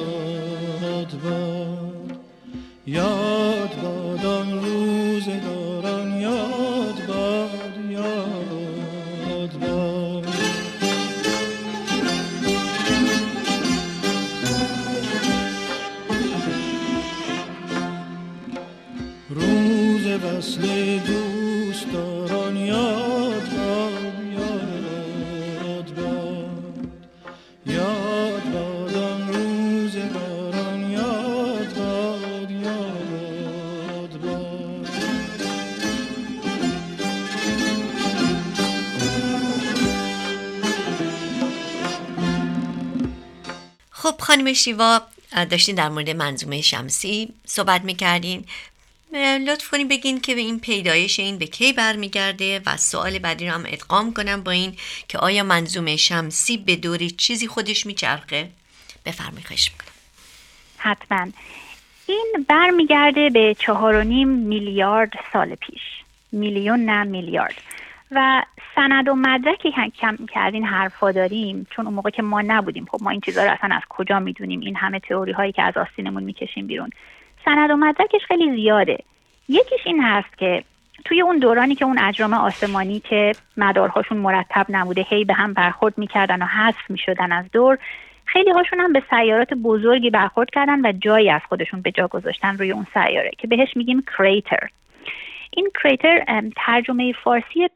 خب 44.09 44.21
خانم 44.21 44.53
شیوا 44.53 45.01
داشتین 45.51 45.75
در 45.75 45.89
مورد 45.89 46.11
منظومه 46.11 46.61
شمسی 46.61 47.29
صحبت 47.47 47.85
می‌کردین. 47.85 48.45
لطف 49.47 49.71
کنین 49.71 49.89
بگین 49.89 50.21
که 50.21 50.35
به 50.35 50.41
این 50.41 50.61
پیدایش 50.61 51.21
این 51.21 51.39
به 51.39 51.47
کی 51.47 51.73
برمیگرده 51.73 52.61
و 52.67 52.77
سوال 52.77 53.19
بعدی 53.19 53.47
رو 53.47 53.53
هم 53.53 53.65
ادغام 53.67 54.15
کنم 54.15 54.43
با 54.43 54.51
این 54.51 54.77
که 55.09 55.19
آیا 55.19 55.43
منظومه 55.43 55.97
شمسی 55.97 56.57
به 56.57 56.77
دوری 56.77 57.11
چیزی 57.11 57.47
خودش 57.47 57.87
میچرخه؟ 57.87 58.49
بفرمایید 59.07 59.47
خواهش 59.47 59.71
می‌کنم. 59.73 59.93
حتما. 60.77 61.33
این 62.07 62.47
برمیگرده 62.49 63.31
به 63.31 63.57
چهار 63.59 63.95
و 63.95 64.03
نیم 64.03 64.29
میلیارد 64.29 65.13
سال 65.33 65.55
پیش. 65.55 65.83
میلیون 66.33 66.85
نه 66.85 67.05
میلیارد. 67.05 67.55
و 68.11 68.43
سند 68.75 69.09
و 69.09 69.15
مدرکی 69.15 69.71
که 69.73 69.93
کم 70.01 70.17
که 70.17 70.45
این 70.45 70.65
حرفا 70.65 71.13
داریم 71.13 71.67
چون 71.71 71.87
اون 71.87 71.95
موقع 71.95 72.11
که 72.11 72.23
ما 72.23 72.43
نبودیم. 72.43 72.87
خب 72.91 72.99
ما 73.03 73.11
این 73.11 73.21
چیزها 73.21 73.45
رو 73.45 73.51
اصلا 73.51 73.77
از 73.77 73.83
کجا 73.89 74.19
می‌دونیم؟ 74.19 74.61
این 74.61 74.77
همه 74.77 74.99
تئوری 74.99 75.33
هایی 75.33 75.53
که 75.53 75.63
از 75.63 75.77
آستینمون 75.77 76.23
می‌کشیم 76.23 76.67
بیرون. 76.67 76.91
سند 77.45 77.71
و 77.71 77.77
مدرکش 77.77 78.21
خیلی 78.29 78.57
زیاده. 78.57 78.99
یکیش 79.49 79.81
این 79.87 80.03
هست 80.03 80.39
که 80.39 80.65
توی 81.05 81.21
اون 81.21 81.39
دورانی 81.39 81.75
که 81.75 81.85
اون 81.85 81.99
اجرام 81.99 82.35
آسمانی 82.35 83.01
که 83.01 83.33
مدارهاشون 83.57 84.19
مرتب 84.19 84.67
نبوده 84.69 85.07
هی 85.09 85.25
به 85.25 85.35
هم 85.35 85.55
برخورد 85.55 85.99
می‌کردن 85.99 86.43
و 86.43 86.47
حذف 86.47 86.91
می‌شدن 86.91 87.33
از 87.33 87.45
دور 87.53 87.79
خیلی 88.25 88.51
هاشون 88.51 88.81
هم 88.81 88.93
به 88.93 89.03
سیارات 89.11 89.55
بزرگی 89.55 90.11
برخورد 90.11 90.51
کردن 90.51 90.87
و 90.87 90.93
جایی 90.93 91.31
از 91.31 91.41
خودشون 91.49 91.81
به 91.83 91.91
جا 91.91 92.09
گذاشتن 92.09 92.59
روی 92.59 92.73
اون 92.73 92.87
سیاره 92.95 93.31
که 93.39 93.47
بهش 93.47 93.77
میگیم 93.77 94.05
کریتر 94.19 94.69
این 95.51 95.71
کریتر 95.83 96.43
ترجمه 96.57 97.13
فارسی 97.25 97.69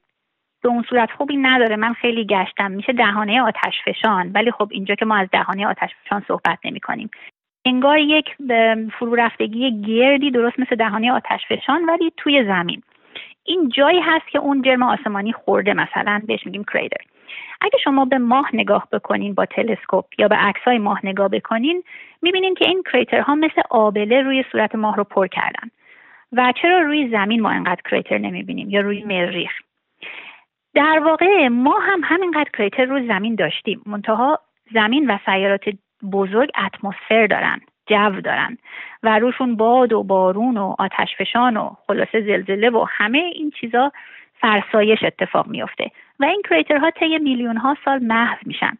به 0.62 0.68
اون 0.68 0.84
صورت 0.90 1.10
خوبی 1.10 1.36
نداره. 1.36 1.76
من 1.76 1.92
خیلی 1.92 2.26
گشتم. 2.26 2.70
میشه 2.70 2.92
دهانه 2.92 3.42
آتش 3.42 3.74
فشان. 3.84 4.30
ولی 4.34 4.50
خب 4.50 4.68
اینجا 4.70 4.94
که 4.94 5.04
ما 5.04 5.16
از 5.16 5.28
دهانه 5.32 5.66
آتش 5.66 5.90
فشان 6.04 6.24
صحبت 6.28 6.58
نمی 6.64 6.80
کنیم 6.80 7.10
انگار 7.64 7.98
یک 7.98 8.28
فرو 8.98 9.14
رفتگی 9.14 9.82
گردی 9.82 10.30
درست 10.30 10.60
مثل 10.60 10.76
دهانه 10.76 11.12
آتش 11.12 11.40
فشان 11.48 11.84
ولی 11.84 12.12
توی 12.16 12.44
زمین. 12.44 12.82
این 13.44 13.68
جایی 13.68 14.00
هست 14.00 14.28
که 14.28 14.38
اون 14.38 14.62
جرم 14.62 14.82
آسمانی 14.82 15.32
خورده 15.32 15.74
مثلا. 15.74 16.22
بهش 16.26 16.46
میگیم 16.46 16.64
کریتر 16.72 17.04
اگه 17.60 17.78
شما 17.84 18.04
به 18.04 18.18
ماه 18.18 18.50
نگاه 18.52 18.88
بکنین 18.92 19.34
با 19.34 19.46
تلسکوپ 19.46 20.04
یا 20.18 20.28
به 20.28 20.36
عکسای 20.36 20.78
ماه 20.78 21.00
نگاه 21.04 21.28
بکنین 21.28 21.82
می‌بینین 22.22 22.54
که 22.54 22.68
این 22.68 22.82
کریترها 22.92 23.34
مثل 23.34 23.62
آبله 23.70 24.22
روی 24.22 24.44
صورت 24.52 24.74
ماه 24.74 24.96
رو 24.96 25.04
پر 25.04 25.26
کردن. 25.26 25.70
و 26.32 26.52
چرا 26.62 26.78
روی 26.78 27.08
زمین 27.08 27.40
ما 27.40 27.50
انقدر 27.50 27.80
کریتر 27.90 28.18
نمی‌بینیم 28.18 28.70
یا 28.70 28.80
روی 28.80 29.02
مریخ؟ 29.04 29.52
در 30.74 30.98
واقع 31.04 31.48
ما 31.48 31.78
هم 31.78 32.00
همینقدر 32.04 32.50
کریتر 32.52 32.84
روی 32.84 33.06
زمین 33.08 33.34
داشتیم. 33.34 33.82
منتها 33.86 34.38
زمین 34.74 35.10
و 35.10 35.18
سیارات 35.24 35.64
بزرگ 36.12 36.50
اتمسفر 36.66 37.26
دارن 37.26 37.60
جو 37.86 38.20
دارن 38.20 38.58
و 39.02 39.18
روشون 39.18 39.56
باد 39.56 39.92
و 39.92 40.02
بارون 40.02 40.56
و 40.56 40.74
آتش 40.78 41.16
فشان 41.18 41.56
و 41.56 41.70
خلاصه 41.86 42.20
زلزله 42.20 42.70
و 42.70 42.86
همه 42.88 43.18
این 43.18 43.50
چیزا 43.60 43.92
فرسایش 44.40 45.02
اتفاق 45.02 45.46
میفته 45.46 45.90
و 46.20 46.24
این 46.24 46.42
کریترها 46.50 46.90
طی 46.90 47.18
میلیون 47.18 47.56
ها 47.56 47.76
سال 47.84 47.98
محو 47.98 48.36
میشن. 48.46 48.78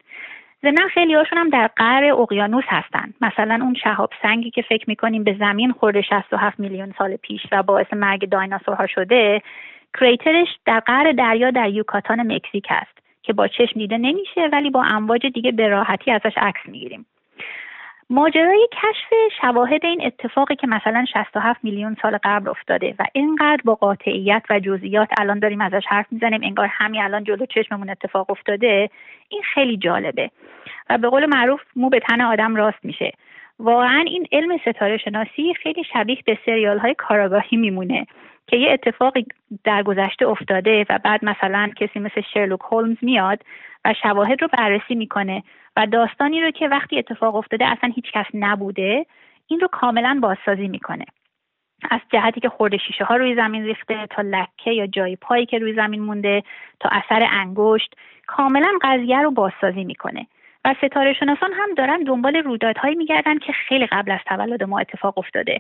ضمنا 0.62 0.88
خیلی 0.88 1.14
هاشون 1.14 1.38
هم 1.38 1.48
در 1.48 1.66
قعر 1.76 2.12
اقیانوس 2.12 2.64
هستن. 2.68 3.14
مثلا 3.20 3.58
اون 3.62 3.74
شهاب 3.74 4.10
سنگی 4.22 4.50
که 4.50 4.62
فکر 4.62 4.84
می‌کنیم 4.88 5.24
به 5.24 5.36
زمین 5.38 5.72
خورده 5.72 6.02
67 6.02 6.60
میلیون 6.60 6.94
سال 6.98 7.16
پیش 7.16 7.40
و 7.52 7.62
باعث 7.62 7.86
مرگ 7.92 8.28
دایناسورها 8.28 8.86
شده 8.86 9.42
کریترش 10.00 10.48
در 10.66 10.80
قعر 10.80 11.12
دریا 11.12 11.50
در 11.50 11.68
یوکاتان 11.68 12.32
مکزیک 12.32 12.66
است 12.68 12.98
که 13.22 13.32
با 13.32 13.48
چشم 13.48 13.78
دیده 13.78 13.98
نمیشه 13.98 14.48
ولی 14.52 14.70
با 14.70 14.82
امواج 14.82 15.26
دیگه 15.26 15.52
به 15.52 15.68
راحتی 15.68 16.10
ازش 16.10 16.32
عکس 16.36 16.60
می‌گیریم. 16.66 17.06
ماجرای 18.10 18.68
کشف 18.72 19.32
شواهد 19.40 19.84
این 19.84 20.06
اتفاقی 20.06 20.56
که 20.56 20.66
مثلا 20.66 21.04
67 21.12 21.64
میلیون 21.64 21.96
سال 22.02 22.18
قبل 22.24 22.48
افتاده 22.48 22.94
و 22.98 23.04
اینقدر 23.12 23.60
با 23.64 23.74
قاطعیت 23.74 24.42
و 24.50 24.60
جزئیات 24.60 25.08
الان 25.20 25.38
داریم 25.38 25.60
ازش 25.60 25.82
حرف 25.86 26.06
می‌زنیم 26.10 26.40
انگار 26.42 26.68
همین 26.70 27.02
الان 27.02 27.24
جلو 27.24 27.46
چشممون 27.46 27.90
اتفاق 27.90 28.30
افتاده 28.30 28.90
این 29.28 29.42
خیلی 29.54 29.76
جالبه. 29.76 30.30
و 30.90 30.98
به 30.98 31.08
قول 31.08 31.26
معروف 31.26 31.60
مو 31.76 31.88
به 31.88 32.00
تن 32.00 32.20
آدم 32.20 32.56
راست 32.56 32.84
میشه. 32.84 33.12
واقعا 33.58 34.04
این 34.06 34.26
علم 34.32 34.58
ستاره 34.58 34.96
شناسی 34.96 35.54
خیلی 35.62 35.84
شبیه 35.92 36.18
به 36.26 36.38
سریال 36.46 36.78
های 36.78 36.94
کاراگاهی 36.94 37.56
میمونه. 37.56 38.06
که 38.46 38.56
یه 38.56 38.72
اتفاقی 38.72 39.26
در 39.64 39.82
گذشته 39.82 40.26
افتاده 40.26 40.86
و 40.90 40.98
بعد 41.04 41.24
مثلا 41.24 41.70
کسی 41.76 41.98
مثل 41.98 42.20
شرلوک 42.34 42.60
هولمز 42.60 42.96
میاد 43.02 43.42
و 43.84 43.94
شواهد 44.02 44.42
رو 44.42 44.48
بررسی 44.48 44.94
می‌کنه 44.94 45.42
و 45.76 45.86
داستانی 45.86 46.40
رو 46.40 46.50
که 46.50 46.68
وقتی 46.68 46.98
اتفاق 46.98 47.34
افتاده 47.34 47.66
اصلا 47.66 47.92
هیچ 47.94 48.12
کس 48.12 48.26
نبوده 48.34 49.06
این 49.46 49.60
رو 49.60 49.68
کاملا 49.68 50.18
بازسازی 50.22 50.68
می‌کنه. 50.68 51.04
از 51.90 52.00
جهتی 52.12 52.40
که 52.40 52.48
خورده 52.48 52.76
شیشه 52.76 53.04
ها 53.04 53.16
روی 53.16 53.34
زمین 53.34 53.64
ریخته 53.64 54.06
تا 54.10 54.22
لکه 54.22 54.70
یا 54.70 54.86
جای 54.86 55.16
پایی 55.16 55.46
که 55.46 55.58
روی 55.58 55.74
زمین 55.74 56.02
مونده 56.02 56.42
تا 56.80 56.88
اثر 56.92 57.28
انگشت 57.30 57.94
کاملا 58.26 58.70
قضیه 58.82 59.20
رو 59.20 59.30
بازسازی 59.30 59.84
می‌کنه. 59.84 60.26
و 60.64 60.74
ستاره 60.78 61.12
شناسان 61.12 61.52
هم 61.52 61.74
دارن 61.74 62.02
دنبال 62.02 62.36
رویدادهایی 62.36 62.94
میگردن 62.94 63.38
که 63.38 63.52
خیلی 63.52 63.86
قبل 63.86 64.12
از 64.12 64.20
تولد 64.26 64.62
ما 64.62 64.78
اتفاق 64.78 65.18
افتاده. 65.18 65.58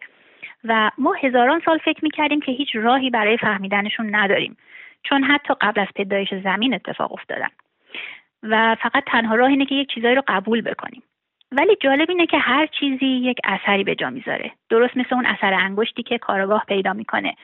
و 0.64 0.90
ما 0.98 1.12
هزاران 1.12 1.62
سال 1.64 1.78
فکر 1.78 2.00
می‌کردیم 2.02 2.40
که 2.40 2.52
هیچ 2.52 2.68
راهی 2.74 3.10
برای 3.10 3.38
فهمیدنشون 3.38 4.14
نداریم 4.14 4.56
چون 5.02 5.24
حتی 5.24 5.54
قبل 5.60 5.80
از 5.80 5.88
پیدایش 5.94 6.34
زمین 6.44 6.74
اتفاق 6.74 7.12
افتادن. 7.12 7.48
و 8.42 8.76
فقط 8.82 9.04
تنها 9.06 9.34
راه 9.34 9.48
اینه 9.48 9.66
که 9.66 9.74
یک 9.74 9.88
چیزایی 9.94 10.14
رو 10.14 10.22
قبول 10.28 10.60
بکنیم. 10.60 11.02
ولی 11.52 11.76
جالب 11.80 12.10
اینه 12.10 12.26
که 12.26 12.38
هر 12.38 12.66
چیزی 12.66 13.06
یک 13.06 13.38
اثری 13.44 13.84
به 13.84 13.94
جا 13.94 14.10
می‌ذاره. 14.10 14.52
درست 14.68 14.96
مثل 14.96 15.14
اون 15.14 15.26
اثر 15.26 15.54
انگشتی 15.54 16.02
که 16.02 16.18
کارگاه 16.18 16.64
پیدا 16.68 16.92
می‌کنه. 16.92 17.34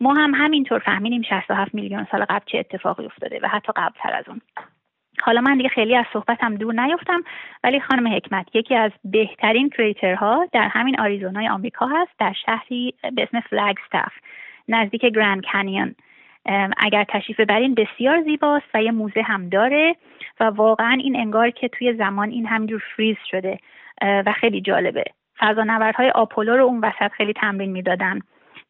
ما 0.00 0.14
هم 0.14 0.34
همینطور 0.34 0.78
فهمیدیم 0.78 1.22
67 1.22 1.74
میلیون 1.74 2.06
سال 2.10 2.24
قبل 2.24 2.44
چه 2.46 2.58
اتفاقی 2.58 3.06
افتاده 3.06 3.40
و 3.42 3.48
حتی 3.48 3.72
قبلتر 3.76 4.14
از 4.14 4.28
اون. 4.28 4.40
حالا 5.22 5.40
من 5.40 5.56
دیگه 5.56 5.68
خیلی 5.68 5.96
از 5.96 6.04
صحبتم 6.12 6.54
دور 6.54 6.74
نیفتم 6.74 7.24
ولی 7.64 7.80
خانم 7.80 8.14
حکمت 8.16 8.46
یکی 8.54 8.74
از 8.74 8.92
بهترین 9.04 9.70
کریترها 9.70 10.48
در 10.52 10.68
همین 10.68 11.00
آریزونای 11.00 11.48
آمریکا 11.48 11.86
هست 11.86 12.12
در 12.18 12.32
شهری 12.32 12.94
به 13.16 13.22
اسم 13.22 13.40
فلگستاف 13.40 14.12
نزدیک 14.68 15.04
گرند 15.04 15.44
کنیون. 15.52 15.94
اگر 16.76 17.04
تشریف 17.04 17.40
ببرین 17.40 17.74
بسیار 17.74 18.22
زیباست 18.22 18.66
و 18.74 18.82
یه 18.82 18.90
موزه 18.90 19.22
هم 19.22 19.48
داره 19.48 19.96
و 20.40 20.44
واقعا 20.44 20.98
این 21.00 21.16
انگار 21.16 21.50
که 21.50 21.68
توی 21.68 21.94
زمان 21.94 22.30
این 22.30 22.46
همینجور 22.46 22.82
فریز 22.96 23.16
شده 23.30 23.58
و 24.02 24.32
خیلی 24.32 24.60
جالبه. 24.60 25.04
فضانوردهای 25.38 26.10
آپولو 26.10 26.56
رو 26.56 26.64
اون 26.64 26.80
وسط 26.80 27.12
خیلی 27.12 27.32
تمرین 27.32 27.72
می‌دادن 27.72 28.18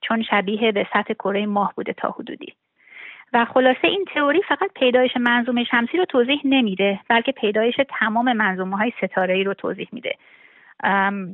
چون 0.00 0.22
شبیه 0.22 0.72
به 0.72 0.86
سطح 0.92 1.14
کره 1.14 1.46
ماه 1.46 1.72
بوده 1.76 1.92
تا 1.92 2.10
حدودی. 2.10 2.54
و 3.32 3.44
خلاصه 3.44 3.88
این 3.88 4.04
تئوری 4.14 4.42
فقط 4.42 4.70
پیدایش 4.75 5.16
منظومه 5.16 5.64
شمسی 5.64 5.97
رو 5.99 6.04
توضیح 6.04 6.40
نمیده 6.44 7.00
بلکه 7.08 7.32
پیدایش 7.32 7.80
تمام 8.00 8.32
منظومه 8.32 8.76
های 8.76 8.92
ستاره 9.02 9.35
ای 9.35 9.44
رو 9.44 9.54
توضیح 9.54 9.88
میده 9.92 10.14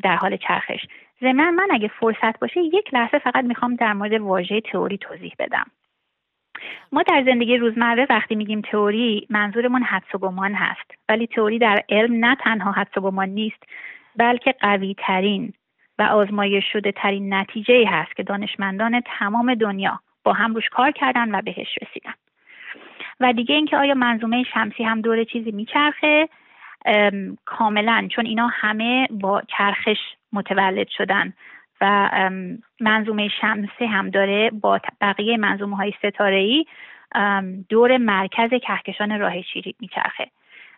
در 0.03 0.17
حال 0.17 0.37
چرخش. 0.37 0.87
ضمن 1.21 1.51
من 1.51 1.69
اگه 1.71 1.89
فرصت 1.89 2.39
باشه 2.39 2.61
یک 2.61 2.95
لحظه 2.95 3.19
فقط 3.19 3.45
می‌خوام 3.45 3.75
در 3.75 3.93
مورد 3.93 4.13
واژه 4.13 4.61
تئوری 4.61 4.99
توضیح 4.99 5.33
بدم. 5.39 5.67
ما 6.93 7.03
در 7.03 7.25
زندگی 7.27 7.57
روزمره 7.57 8.07
وقتی 8.11 8.35
میگیم 8.35 8.61
تئوری 8.61 9.27
منظورمون 9.31 9.83
حدس 9.83 10.15
و 10.15 10.19
گمان 10.19 10.55
هست. 10.55 10.91
ولی 11.09 11.27
تئوری 11.27 11.59
در 11.59 11.83
علم 11.89 12.25
نه 12.25 12.37
تنها 12.37 12.73
حدس 12.73 12.97
و 12.97 13.01
گمان 13.01 13.29
نیست 13.29 13.63
بلکه 14.17 14.55
قوی 14.61 14.95
ترین 14.99 15.53
و 15.99 16.03
آزمایش 16.03 16.65
شده 16.73 16.93
ترین 16.93 17.35
نتیجه 17.35 17.89
هست 17.89 18.17
که 18.17 18.23
دانشمندان 18.23 19.03
تمام 19.19 19.55
دنیا 19.55 20.01
با 20.25 20.33
هم 20.33 20.55
روش 20.55 20.69
کار 20.69 20.91
کردن 20.91 21.35
و 21.35 21.43
بهش 21.43 21.79
رسیدن 21.83 22.15
و 23.21 23.33
دیگه 23.33 23.55
اینکه 23.55 23.77
آیا 23.77 23.95
منظومه 23.95 24.45
شمسی 24.55 24.85
هم 24.85 25.01
دور 25.01 25.25
چیزی 25.25 25.51
میچرخه 25.51 26.29
کاملا 27.45 28.09
چون 28.11 28.27
اینا 28.27 28.47
همه 28.47 29.09
با 29.11 29.43
چرخش 29.57 29.99
متولد 30.33 30.89
شدن 30.89 31.33
و 31.81 32.11
منظومه 32.81 33.29
شمسی 33.29 33.87
هم 33.87 34.11
داره 34.11 34.51
با 34.51 34.81
بقیه 35.01 35.37
منظومه 35.37 35.77
های 35.77 35.93
ستاره 35.99 36.37
ای 36.37 36.65
دور 37.69 37.97
مرکز 37.97 38.51
کهکشان 38.51 39.21
راه 39.21 39.43
شیری 39.43 39.75
میچرخه 39.81 40.31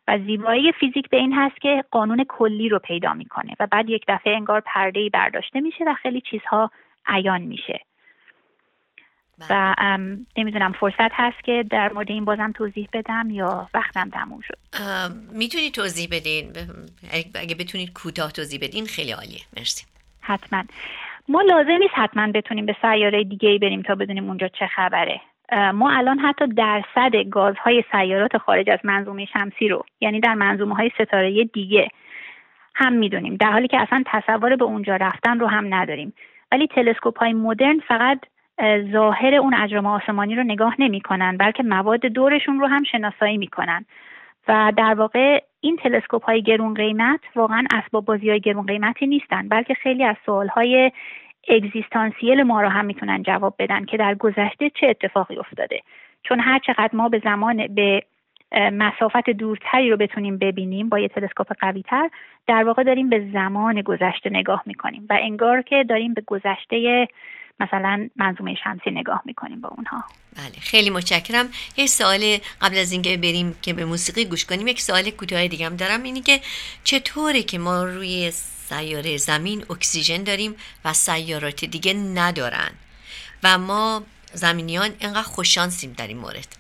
و 0.09 0.19
زیبایی 0.19 0.73
فیزیک 0.73 1.11
به 1.11 1.17
این 1.17 1.33
هست 1.33 1.61
که 1.61 1.85
قانون 1.91 2.25
کلی 2.29 2.69
رو 2.69 2.79
پیدا 2.79 3.15
می‌کنه 3.15 3.53
و 3.61 3.67
بعد 3.67 3.91
یک 3.91 4.05
دفعه 4.09 4.37
انگار 4.37 4.61
پرده 4.61 5.01
ای 5.01 5.11
برداشته 5.11 5.61
میشه 5.61 5.85
و 5.85 5.95
خیلی 5.95 6.21
چیزها 6.21 6.71
عیان 7.07 7.41
میشه. 7.41 7.81
و 9.51 9.77
نمی‌دونم 10.37 10.73
فرصت 10.73 11.11
هست 11.13 11.45
که 11.45 11.65
در 11.71 11.93
مورد 11.93 12.11
این 12.11 12.25
بازم 12.25 12.53
توضیح 12.53 12.89
بدم 12.93 13.31
یا 13.31 13.69
وقتم 13.75 14.11
تموم 14.11 14.41
شد؟ 14.41 14.59
می‌تونید 15.33 15.75
توضیح 15.75 16.09
بدین؟ 16.13 16.53
اگه 17.35 17.55
بتونید 17.55 17.93
کوتاه 17.93 18.33
توضیح 18.33 18.61
بدین 18.63 18.85
خیلی 18.85 19.13
عالیه. 19.13 19.41
مرسی. 19.57 19.87
حتما. 20.21 20.65
ما 21.29 21.43
لازم 21.43 21.77
نیست 21.81 21.95
حتما 21.95 22.33
بتونیم 22.33 22.67
به 22.67 22.77
سیاره 22.83 23.25
دیگه 23.25 23.49
ای 23.49 23.59
بریم 23.59 23.83
تا 23.83 23.95
بدونیم 23.95 24.29
اونجا 24.29 24.49
چه 24.49 24.67
خبره. 24.67 25.21
ما 25.75 25.91
الان 25.91 26.19
حتی 26.19 26.47
درصد 26.47 27.17
گازهای 27.31 27.85
سیارات 27.93 28.39
خارج 28.39 28.71
از 28.71 28.79
منظومه 28.85 29.27
شمسی 29.33 29.69
رو 29.69 29.85
یعنی 30.01 30.21
در 30.21 30.35
منظومه 30.35 30.75
های 30.75 30.91
ستاره 30.95 31.45
دیگه 31.45 31.89
هم 32.75 32.93
می‌دونیم. 32.93 33.37
در 33.37 33.53
حالی 33.53 33.69
که 33.69 33.81
اصلا 33.81 34.03
تصور 34.07 34.57
به 34.57 34.65
اونجا 34.65 34.97
رفتن 34.97 35.41
رو 35.41 35.47
هم 35.47 35.75
نداریم. 35.75 36.15
ولی 36.53 36.67
تلسکوپ 36.67 37.19
های 37.19 37.33
مدرن 37.33 37.81
فقط 37.89 38.21
ظاهر 38.93 39.35
اون 39.35 39.55
اجرام 39.55 39.87
آسمانی 39.87 40.35
رو 40.35 40.43
نگاه 40.43 40.75
نمی‌کنن 40.79 41.37
بلکه 41.37 41.63
مواد 41.63 42.01
دورشون 42.01 42.61
رو 42.61 42.67
هم 42.67 42.85
شناسایی 42.85 43.39
می‌کنن. 43.39 43.85
و 44.49 44.73
در 44.77 44.95
واقع 44.95 45.43
این 45.61 45.77
تلسکوپ 45.77 46.25
های 46.25 46.43
گرون 46.43 46.75
قیمت 46.75 47.21
واقعا 47.37 47.65
اسباب 47.71 48.05
بازی 48.05 48.31
های 48.31 48.41
گرون 48.41 48.67
قیمتی 48.67 49.07
نیستن 49.07 49.49
بلکه 49.49 49.75
خیلی 49.75 50.05
از 50.05 50.17
سوال 50.27 50.49
های 50.49 50.93
اگزیستانسیل 51.49 52.43
ما 52.43 52.61
رو 52.61 52.69
هم 52.69 52.85
می‌تونن 52.85 53.23
جواب 53.23 53.55
بدن 53.59 53.85
که 53.85 53.97
در 53.97 54.15
گذشته 54.15 54.71
چه 54.71 54.87
اتفاقی 54.87 55.37
افتاده. 55.37 55.81
چون 56.23 56.41
هر 56.41 56.59
چقدر 56.59 56.91
ما 56.93 57.09
به 57.09 57.19
زمان 57.25 57.67
به 57.67 58.03
مسافت 58.73 59.31
دورتری 59.31 59.91
رو 59.91 59.97
بتونیم 59.97 60.39
ببینیم 60.39 60.89
با 60.89 60.99
یه 60.99 61.09
تلسکوپ 61.09 61.53
قوی 61.61 61.83
تر 61.83 62.11
در 62.47 62.65
واقع 62.65 62.83
داریم 62.83 63.09
به 63.09 63.31
زمان 63.33 63.81
گذشته 63.83 64.31
نگاه 64.31 64.63
می‌کنیم. 64.67 65.07
و 65.11 65.19
انگار 65.21 65.63
که 65.63 65.85
داریم 65.85 66.15
به 66.15 66.23
گذشته 66.27 67.09
مثلا 67.61 68.09
منظومه 68.17 68.55
شمسی 68.65 68.91
نگاه 68.91 69.23
می‌کنیم 69.25 69.61
با 69.61 69.69
اونها. 69.69 70.05
بله 70.37 70.61
خیلی 70.61 70.91
متشکرم. 70.91 71.49
یه 71.77 71.87
سوال 71.87 72.39
قبل 72.61 72.79
از 72.79 72.93
اینکه 72.93 73.17
بریم 73.17 73.57
که 73.63 73.73
به 73.73 73.85
موسیقی 73.85 74.25
گوش 74.25 74.45
کنیم 74.45 74.67
یک 74.67 74.81
سوال 74.81 75.11
کوتاه 75.11 75.49
دیگه 75.49 75.67
هم 75.67 75.77
دارم. 75.77 76.03
اینی 76.03 76.21
که 76.21 76.41
چطوره 76.85 77.43
که 77.43 77.59
ما 77.59 77.85
روی 77.85 78.31
سیاره 78.69 79.17
زمین 79.17 79.65
اکسیژن 79.71 80.23
داریم 80.23 80.57
و 80.85 80.93
سیارات 80.93 81.65
دیگه 81.65 81.95
ندارن 81.95 82.71
و 83.45 83.59
ما 83.59 84.03
زمینیان 84.33 84.91
اینقدر 85.01 85.23
خوششانسیم 85.23 85.95
در 85.99 86.07
این 86.07 86.19
مورد؟ 86.19 86.57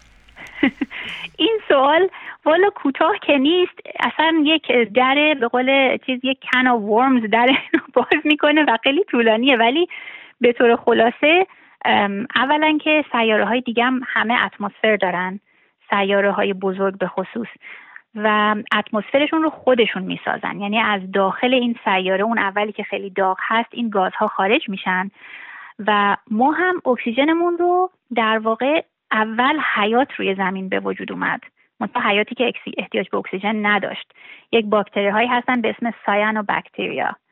این 1.39 1.59
سوال 1.69 2.09
والا 2.45 2.71
کوتاه 2.71 3.13
که 3.27 3.33
نیست. 3.33 3.73
اصلا 4.01 4.43
یک 4.45 4.67
در 4.95 5.37
به 5.41 5.49
قول 5.49 5.99
چیز 6.07 6.21
یک 6.23 6.39
کن 6.53 6.69
ورمز 6.69 7.31
در 7.31 7.49
باز 7.95 8.23
می‌کنه 8.25 8.65
و 8.69 8.77
خیلی 8.83 9.05
طولانیه. 9.05 9.57
ولی 9.57 9.89
به 10.41 10.53
طور 10.53 10.77
خلاصه 10.77 11.47
اولا 12.35 12.79
که 12.85 13.05
سیاره 13.13 13.45
های 13.45 13.61
دیگه 13.61 13.85
هم 13.85 14.01
همه 14.07 14.45
اتمسفر 14.45 14.97
دارن 14.97 15.41
سیاره 15.91 16.33
های 16.33 16.53
بزرگ 16.53 16.99
به 16.99 17.07
خصوص 17.07 17.49
و 18.15 18.57
اتمسفرشون 18.75 19.43
رو 19.43 19.51
خودشون 19.51 20.03
می‌سازن. 20.03 20.61
یعنی 20.61 20.79
از 20.81 21.01
داخل 21.13 21.55
این 21.55 21.77
سیاره 21.85 22.25
اون 22.25 22.39
اولی 22.39 22.73
که 22.73 22.83
خیلی 22.83 23.11
داغ 23.11 23.39
هست 23.41 23.69
این 23.71 23.91
گازها 23.91 24.29
خارج 24.29 24.69
میشن 24.69 25.11
و 25.79 26.17
ما 26.31 26.53
هم 26.53 26.83
اکسیژنمون 26.87 27.59
رو 27.59 27.91
در 28.15 28.39
واقع 28.39 28.83
اول 29.13 29.61
حیات 29.75 30.13
روی 30.13 30.35
زمین 30.35 30.69
به 30.69 30.81
وجود 30.81 31.13
اومد. 31.13 31.41
منتها 31.81 32.11
حیاتی 32.11 32.35
که 32.35 32.53
احتیاج 32.79 33.09
به 33.11 33.19
اکسیژن 33.19 33.67
نداشت. 33.67 34.13
یک 34.53 34.67
باکتری 34.67 35.09
هایی 35.09 35.29
هستن 35.29 35.61
به 35.61 35.71
اسم 35.71 35.91
باکتریا 36.49 37.07
سیانو 37.07 37.26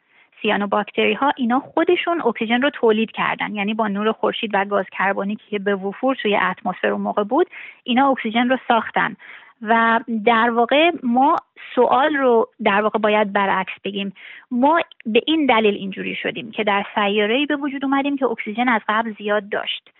باکتری 0.52 1.14
ها 1.14 1.32
اینا 1.36 1.60
خودشون 1.60 2.22
اکسیژن 2.26 2.62
رو 2.62 2.70
تولید 2.70 3.10
کردن. 3.10 3.54
یعنی 3.54 3.74
با 3.74 3.88
نور 3.88 4.12
خورشید 4.12 4.50
و 4.54 4.64
گاز 4.64 4.84
کربونیکی 4.92 5.50
که 5.50 5.58
به 5.58 5.74
وفور 5.74 6.16
توی 6.22 6.36
اتمسفر 6.36 6.88
اون 6.88 7.00
موقع 7.00 7.24
بود 7.24 7.46
اینا 7.84 8.10
اکسیژن 8.10 8.48
رو 8.48 8.56
ساختن. 8.68 9.16
و 9.62 10.00
در 10.24 10.50
واقع 10.50 10.90
ما 11.02 11.36
سوال 11.74 12.16
رو 12.16 12.48
در 12.64 12.82
واقع 12.82 12.98
باید 12.98 13.32
برعکس 13.32 13.72
بگیم. 13.84 14.12
ما 14.50 14.80
به 15.06 15.20
این 15.26 15.46
دلیل 15.46 15.74
اینجوری 15.74 16.14
شدیم 16.14 16.50
که 16.50 16.64
در 16.64 16.84
سیاره 16.94 17.46
به 17.46 17.56
وجود 17.56 17.84
اومدیم 17.84 18.16
که 18.16 18.26
اکسیژن 18.26 18.68
از 18.68 18.80
قبل 18.88 19.14
زیاد 19.18 19.48
داشت. 19.48 19.90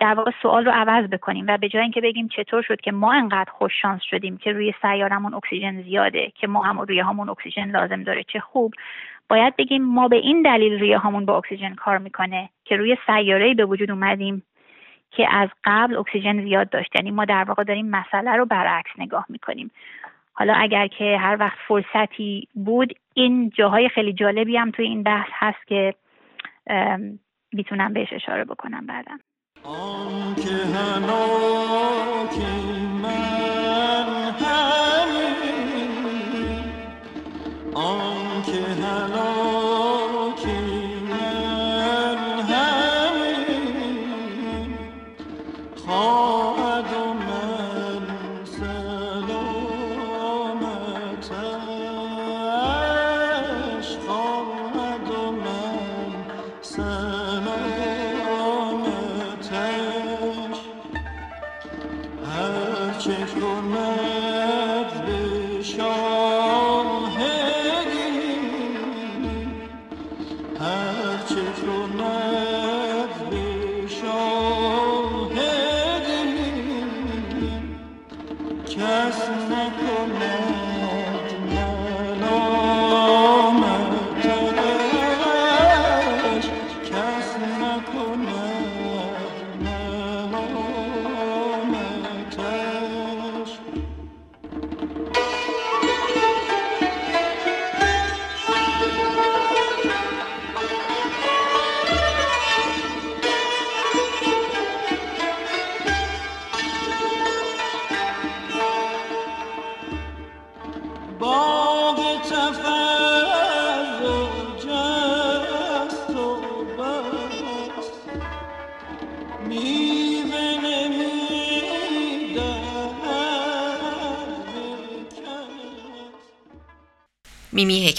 در 0.00 0.14
واقع 0.16 0.30
سوال 0.42 0.64
رو 0.64 0.72
عوض 0.74 1.10
بکنیم 1.10 1.44
و 1.48 1.58
به 1.58 1.68
جای 1.68 1.82
اینکه 1.82 2.00
بگیم 2.00 2.28
چطور 2.28 2.62
شد 2.62 2.80
که 2.80 2.92
ما 2.92 3.12
انقدر 3.12 3.50
خوش 3.50 3.72
شانس 3.82 4.02
شدیم 4.02 4.36
که 4.36 4.52
روی 4.52 4.74
سیارمون 4.82 5.34
اکسیژن 5.34 5.82
زیاده 5.82 6.32
که 6.34 6.46
ما 6.46 6.62
هم 6.62 6.80
روی 6.80 7.00
همون 7.00 7.28
اکسیژن 7.28 7.70
لازم 7.70 8.02
داره 8.02 8.22
چه 8.22 8.40
خوب. 8.40 8.74
باید 9.28 9.56
بگیم 9.56 9.82
ما 9.82 10.08
به 10.08 10.16
این 10.16 10.42
دلیل 10.42 10.78
ریه 10.78 10.98
هامون 10.98 11.24
با 11.24 11.36
اکسیژن 11.38 11.74
کار 11.74 11.98
می‌کنه 11.98 12.48
که 12.64 12.76
روی 12.76 12.96
سیاره 13.06 13.54
به 13.54 13.64
وجود 13.64 13.90
اومدیم 13.90 14.42
که 15.10 15.34
از 15.34 15.48
قبل 15.64 15.96
اکسیژن 15.96 16.44
زیاد 16.44 16.70
داشت. 16.70 16.96
یعنی 16.96 17.10
ما 17.10 17.24
در 17.24 17.44
واقع 17.44 17.64
داریم 17.64 17.90
مسئله 17.90 18.36
رو 18.36 18.44
برعکس 18.44 18.90
نگاه 18.98 19.26
می‌کنیم. 19.28 19.70
حالا 20.32 20.54
اگر 20.54 20.86
که 20.86 21.18
هر 21.18 21.36
وقت 21.40 21.58
فرصتی 21.68 22.48
بود 22.54 22.92
این 23.14 23.50
جاهای 23.50 23.88
خیلی 23.88 24.12
جالبی 24.12 24.56
هم 24.56 24.70
توی 24.70 24.86
این 24.86 25.02
بحث 25.02 25.28
هست 25.32 25.66
که 25.66 25.94
می‌تونم 27.54 27.92
بهش 27.92 28.12
اشاره 28.12 28.44
بکنم 28.44 28.86
بعدم 28.86 29.20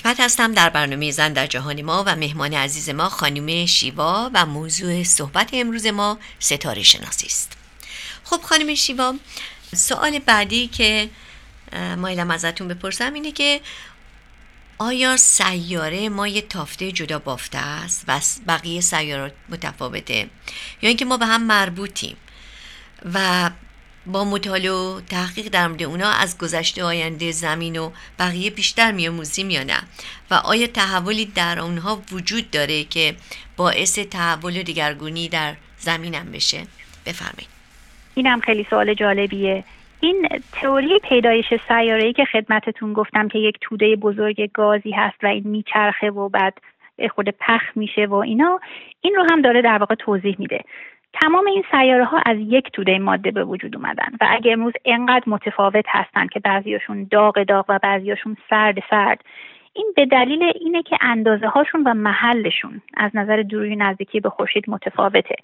حکمت 0.05 0.19
هستم 0.19 0.51
در 0.51 0.69
برنامه 0.69 1.11
زن 1.11 1.33
در 1.33 1.47
جهان 1.47 1.81
ما 1.81 2.03
و 2.07 2.15
مهمان 2.15 2.53
عزیز 2.53 2.89
ما 2.89 3.09
خانم 3.09 3.65
شیوا 3.65 4.31
و 4.33 4.45
موضوع 4.45 5.03
صحبت 5.03 5.49
امروز 5.53 5.85
ما 5.85 6.17
ستاره 6.39 6.83
شناسی 6.83 7.27
است. 7.27 7.51
خب 8.23 8.41
خانم 8.41 8.75
شیوا 8.75 9.15
سوال 9.75 10.19
بعدی 10.19 10.67
که 10.67 11.09
مایلم 11.97 12.31
ازتون 12.31 12.67
بپرسم 12.67 13.13
اینه 13.13 13.31
که 13.31 13.61
آیا 14.77 15.17
سیاره 15.17 16.09
ما 16.09 16.27
یه 16.27 16.41
تافته 16.41 16.91
جدا 16.91 17.19
بافته 17.19 17.57
است؟ 17.57 18.03
و 18.07 18.19
بقیه 18.47 18.81
سیارات 18.81 19.33
متفاوته؟ 19.49 20.29
یا 20.81 20.89
اینکه 20.89 21.05
ما 21.05 21.17
به 21.17 21.25
هم 21.25 21.43
مربوطیم؟ 21.43 22.17
و 23.13 23.49
با 24.13 24.23
مطالعه 24.23 24.71
و 24.71 25.01
تحقیق 25.01 25.47
در 25.47 25.67
مورد 25.67 25.83
اونا 25.83 26.09
از 26.09 26.37
گذشته 26.37 26.83
آینده 26.83 27.31
زمین 27.31 27.77
و 27.77 27.91
بقیه 28.19 28.49
بیشتر 28.49 28.91
میاموزیم 28.91 29.49
یا 29.49 29.63
نه؟ 29.63 29.79
و 30.31 30.33
آیا 30.33 30.67
تحولی 30.67 31.25
در 31.25 31.59
اونها 31.59 32.01
وجود 32.11 32.51
داره 32.51 32.83
که 32.83 33.15
باعث 33.57 33.99
تحول 33.99 34.63
دیگرگونی 34.63 35.29
در 35.29 35.53
زمینم 35.77 36.31
بشه؟ 36.33 36.57
بفرمایید. 37.05 37.49
اینم 38.15 38.39
خیلی 38.39 38.67
سوال 38.69 38.93
جالبیه. 38.93 39.63
این 39.99 40.27
تئوری 40.51 40.99
پیدایش 40.99 41.45
سیاره‌ای 41.67 42.13
که 42.13 42.25
خدمتتون 42.25 42.93
گفتم 42.93 43.27
که 43.27 43.39
یک 43.39 43.57
توده 43.61 43.95
بزرگ 43.95 44.51
گازی 44.53 44.91
هست 44.91 45.23
و 45.23 45.27
این 45.27 45.47
میچرخه 45.47 46.09
و 46.09 46.29
بعد 46.29 46.53
خود 47.15 47.29
پخ 47.29 47.61
میشه 47.75 48.05
و 48.05 48.13
اینا 48.13 48.59
این 49.01 49.15
رو 49.15 49.27
هم 49.31 49.41
داره 49.41 49.61
در 49.61 49.77
واقع 49.77 49.95
توضیح 49.95 50.35
میده. 50.39 50.61
تمام 51.21 51.47
این 51.47 51.63
سیاره 51.71 52.05
ها 52.05 52.21
از 52.25 52.37
یک 52.39 52.71
توده 52.71 52.99
ماده 52.99 53.31
به 53.31 53.43
وجود 53.43 53.75
اومدن 53.75 54.09
و 54.21 54.27
اگه 54.29 54.51
امروز 54.51 54.73
انقدر 54.85 55.23
متفاوت 55.27 55.85
هستن 55.87 56.27
که 56.27 56.39
بعضیاشون 56.39 57.07
داغ 57.11 57.43
داغ 57.43 57.65
و 57.69 57.79
بعضیاشون 57.83 58.37
سرد 58.49 58.75
سرد 58.89 59.21
این 59.73 59.93
به 59.95 60.05
دلیل 60.05 60.43
اینه 60.43 60.83
که 60.83 60.97
اندازه 61.01 61.47
هاشون 61.47 61.83
و 61.83 61.93
محلشون 61.93 62.81
از 62.97 63.11
نظر 63.13 63.41
دوری 63.41 63.75
نزدیکی 63.75 64.19
به 64.19 64.29
خورشید 64.29 64.69
متفاوته. 64.69 65.35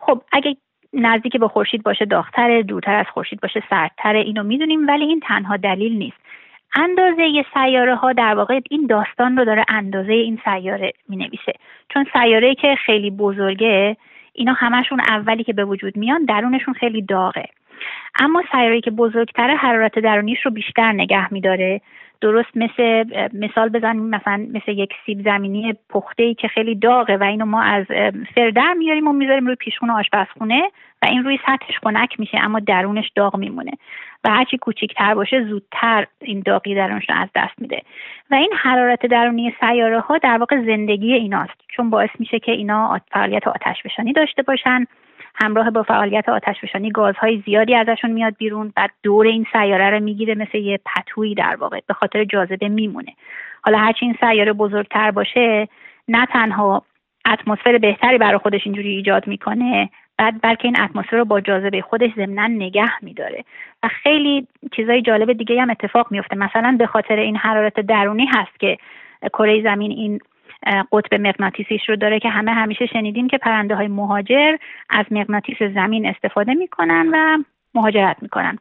خب 0.00 0.22
اگه 0.32 0.56
نزدیک 0.92 1.36
به 1.36 1.48
خورشید 1.48 1.82
باشه 1.82 2.04
داغتره 2.04 2.62
دورتر 2.62 2.94
از 2.94 3.06
خورشید 3.14 3.40
باشه 3.40 3.62
سردتره 3.70 4.18
اینو 4.18 4.42
می‌دونیم 4.42 4.88
ولی 4.88 5.04
این 5.04 5.20
تنها 5.20 5.56
دلیل 5.56 5.92
نیست. 5.98 6.16
اندازه 6.74 7.44
سیاره 7.54 7.94
ها 7.94 8.12
در 8.12 8.34
واقع 8.34 8.60
این 8.70 8.86
داستان 8.86 9.36
رو 9.36 9.44
داره 9.44 9.64
اندازه 9.68 10.12
این 10.12 10.40
سیاره 10.44 10.92
می 11.08 11.16
نویسه 11.16 11.52
چون 11.88 12.06
سیاره 12.12 12.54
که 12.54 12.74
خیلی 12.86 13.10
بزرگه 13.10 13.96
اینا 14.32 14.52
همشون 14.52 15.00
اولی 15.00 15.44
که 15.44 15.52
به 15.52 15.64
وجود 15.64 15.96
میان 15.96 16.24
درونشون 16.24 16.74
خیلی 16.74 17.02
داغه. 17.02 17.44
اما 18.18 18.42
سیاره 18.52 18.80
که 18.80 18.90
بزرگتره 18.90 19.56
حرارت 19.56 19.98
درونیش 19.98 20.38
رو 20.44 20.50
بیشتر 20.50 20.92
نگه 20.92 21.32
میداره. 21.32 21.80
درست 22.20 22.56
مثل 22.56 23.04
مثال 23.34 23.68
بزنیم 23.68 24.02
مثلا 24.02 24.46
مثل 24.52 24.72
یک 24.72 24.92
سیب 25.06 25.24
زمینی 25.24 25.74
پخته 25.88 26.22
ای 26.22 26.34
که 26.34 26.48
خیلی 26.48 26.74
داغه 26.74 27.16
و 27.16 27.22
اینو 27.22 27.44
ما 27.44 27.62
از 27.62 27.86
فردر 28.34 28.72
میاریم 28.72 29.08
و 29.08 29.12
می‌ذاریم 29.12 29.46
روی 29.46 29.54
پیشخونه 29.54 29.92
آشپزخونه 29.92 30.62
و 31.02 31.06
این 31.06 31.24
روی 31.24 31.38
سطحش 31.46 31.78
خنک 31.82 32.20
میشه 32.20 32.38
اما 32.38 32.60
درونش 32.60 33.12
داغ 33.16 33.36
میمونه. 33.36 33.72
و 34.24 34.30
هرچی 34.30 34.58
کوچیکتر 34.58 35.14
باشه 35.14 35.44
زودتر 35.44 36.06
این 36.20 36.42
داغی 36.46 36.74
درونش 36.74 37.10
رو 37.10 37.16
از 37.16 37.28
دست 37.34 37.54
میده. 37.58 37.82
و 38.30 38.34
این 38.34 38.50
حرارت 38.56 39.06
درونی 39.06 39.54
سیاره 39.60 40.00
ها 40.00 40.18
در 40.18 40.38
واقع 40.38 40.56
زندگی 40.66 41.12
ایناست 41.12 41.60
چون 41.68 41.90
باعث 41.90 42.10
میشه 42.18 42.38
که 42.38 42.52
اینا 42.52 43.00
فعالیت 43.12 43.48
آتش 43.48 43.82
بشانی 43.84 44.12
داشته 44.12 44.42
باشن. 44.42 44.86
همراه 45.42 45.70
با 45.70 45.82
فعالیت 45.82 46.28
آتشفشانی 46.28 46.90
گازهای 46.90 47.42
زیادی 47.46 47.74
ازشون 47.74 48.10
میاد 48.10 48.36
بیرون 48.38 48.72
بعد 48.76 48.90
دور 49.02 49.26
این 49.26 49.46
سیاره 49.52 49.90
رو 49.90 50.00
می‌گیره 50.00 50.34
مثل 50.34 50.58
یه 50.58 50.80
پتویی 50.86 51.34
در 51.34 51.56
واقع 51.56 51.80
به 51.86 51.94
خاطر 51.94 52.24
جاذبه 52.24 52.68
میمونه. 52.68 53.12
حالا 53.62 53.78
هرچی 53.78 54.04
این 54.04 54.16
سیاره 54.20 54.52
بزرگتر 54.52 55.10
باشه 55.10 55.68
نه 56.08 56.26
تنها 56.26 56.82
اتمسفر 57.26 57.78
بهتری 57.78 58.18
برای 58.18 58.38
خودش 58.38 58.60
اینجوری 58.64 58.88
ایجاد 58.88 59.26
می‌کنه 59.26 59.90
بعد 60.18 60.34
بلکه 60.42 60.64
این 60.64 60.80
اتمسفر 60.80 61.16
رو 61.16 61.24
با 61.24 61.40
جاذبه 61.40 61.82
خودش 61.82 62.10
ضمنا 62.16 62.46
نگه 62.46 63.04
میداره. 63.04 63.44
و 63.82 63.88
خیلی 63.88 64.46
چیزای 64.76 65.02
جالب 65.02 65.32
دیگه 65.32 65.62
هم 65.62 65.70
اتفاق 65.70 66.06
میفته 66.10 66.36
مثلا 66.36 66.76
به 66.78 66.86
خاطر 66.86 67.16
این 67.16 67.36
حرارت 67.36 67.80
درونی 67.80 68.26
هست 68.26 68.60
که 68.60 68.78
کره 69.32 69.62
زمین 69.62 69.90
این 69.90 70.20
قطب 70.92 71.14
مغناطیسیش 71.14 71.88
رو 71.88 71.96
داره 71.96 72.20
که 72.20 72.28
همه 72.28 72.52
همیشه 72.52 72.86
شنیدیم 72.86 73.28
که 73.28 73.38
پرنده 73.38 73.74
های 73.74 73.88
مهاجر 73.88 74.56
از 74.90 75.06
مغناطیس 75.10 75.62
زمین 75.62 76.06
استفاده 76.06 76.54
می‌کنن 76.54 77.08
و 77.12 77.44
مهاجرت 77.74 78.16
می‌کنن. 78.22 78.58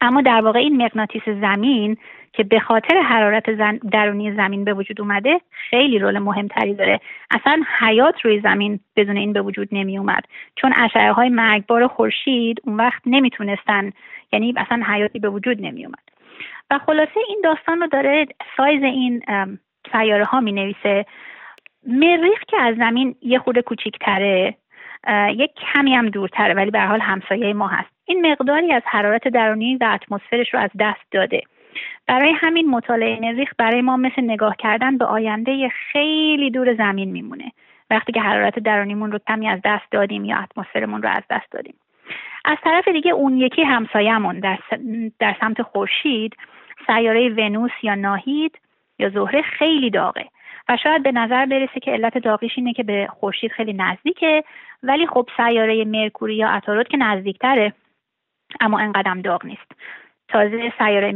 اما 0.00 0.20
در 0.20 0.40
واقع 0.40 0.58
این 0.58 0.82
مغناطیس 0.82 1.22
زمین 1.28 1.96
که 2.32 2.44
به 2.44 2.60
خاطر 2.60 3.00
حرارت 3.00 3.50
درونی 3.92 4.32
زمین 4.32 4.64
به 4.64 4.74
وجود 4.74 5.00
اومده 5.00 5.40
خیلی 5.50 5.98
رول 5.98 6.18
مهمتری 6.18 6.74
داره. 6.74 7.00
اصلا 7.30 7.62
حیات 7.78 8.20
روی 8.24 8.40
زمین 8.40 8.80
بدون 8.96 9.16
این 9.16 9.32
به 9.32 9.42
وجود 9.42 9.68
نمی 9.72 9.98
اومد 9.98 10.24
چون 10.56 10.72
اشعه 10.76 11.12
های 11.12 11.28
مرگبار 11.28 11.86
خورشید 11.86 12.60
اون 12.64 12.76
وقت 12.76 13.02
نمی‌تونستن 13.06 13.90
یعنی 14.32 14.54
اصلا 14.56 14.82
حیاتی 14.86 15.18
به 15.18 15.28
وجود 15.28 15.56
نمی 15.60 15.84
اومد 15.84 16.04
و 16.70 16.78
خلاصه 16.78 17.20
این 17.28 17.40
داستان 17.44 17.80
رو 17.80 17.86
داره 17.86 18.26
سایز 18.56 18.82
این 18.82 19.22
سیاره 19.92 20.24
ها 20.24 20.40
می 20.40 20.52
نویسه 20.52 21.06
مریخ 21.86 22.40
که 22.48 22.60
از 22.60 22.76
زمین 22.76 23.14
یه 23.22 23.38
خورده 23.38 23.62
کوچیکتره 23.62 24.54
یک 25.36 25.50
کمی 25.54 25.94
هم 25.94 26.08
دورتره 26.08 26.54
ولی 26.54 26.70
به 26.70 26.80
حال 26.80 27.00
همسایه 27.00 27.52
ما 27.52 27.68
هست. 27.68 27.90
این 28.04 28.32
مقداری 28.32 28.72
از 28.72 28.82
حرارت 28.86 29.28
درونی 29.28 29.76
و 29.76 29.84
اتمسفرش 29.94 30.54
رو 30.54 30.60
از 30.60 30.70
دست 30.80 31.04
داده. 31.10 31.42
برای 32.06 32.32
همین 32.32 32.70
مطالعه 32.70 33.20
مریخ 33.20 33.52
برای 33.58 33.82
ما 33.82 33.96
مثل 33.96 34.22
نگاه 34.22 34.56
کردن 34.58 34.98
به 34.98 35.04
آینده 35.04 35.68
خیلی 35.92 36.50
دور 36.50 36.74
زمین 36.74 37.10
میمونه. 37.10 37.52
وقتی 37.90 38.12
که 38.12 38.20
حرارت 38.20 38.58
درونیمون 38.58 39.12
رو 39.12 39.18
کمی 39.28 39.48
از 39.48 39.60
دست 39.64 39.90
دادیم 39.90 40.24
یا 40.24 40.38
اتمسفرمون 40.38 41.02
رو 41.02 41.08
از 41.08 41.22
دست 41.30 41.50
دادیم. 41.50 41.74
از 42.44 42.56
طرف 42.64 42.88
دیگه 42.88 43.10
اون 43.10 43.38
یکی 43.38 43.62
همسایهمون 43.62 44.40
در, 44.40 44.58
در 45.18 45.36
سمت 45.40 45.62
خورشید 45.62 46.36
سیاره 46.86 47.28
ونوس 47.28 47.70
یا 47.82 47.94
ناهید 47.94 48.58
یا 48.98 49.08
زهره 49.08 49.42
خیلی 49.42 49.90
داغه. 49.90 50.24
و 50.68 50.76
شاید 50.76 51.02
به 51.02 51.12
نظر 51.12 51.46
برسه 51.46 51.80
که 51.80 51.90
علت 51.90 52.18
داغیش 52.18 52.52
اینه 52.56 52.72
که 52.72 52.82
به 52.82 53.08
خورشید 53.10 53.52
خیلی 53.52 53.72
نزدیکه. 53.72 54.44
ولی 54.82 55.06
خب 55.06 55.28
سیاره 55.36 55.84
مرکوری 55.84 56.34
یا 56.34 56.48
عطارد 56.48 56.88
که 56.88 56.96
نزدیکتره 56.96 57.72
اما 58.60 58.78
انقدم 58.78 59.20
داغ 59.20 59.46
نیست. 59.46 59.72
تازه 60.28 60.72
سیاره 60.78 61.12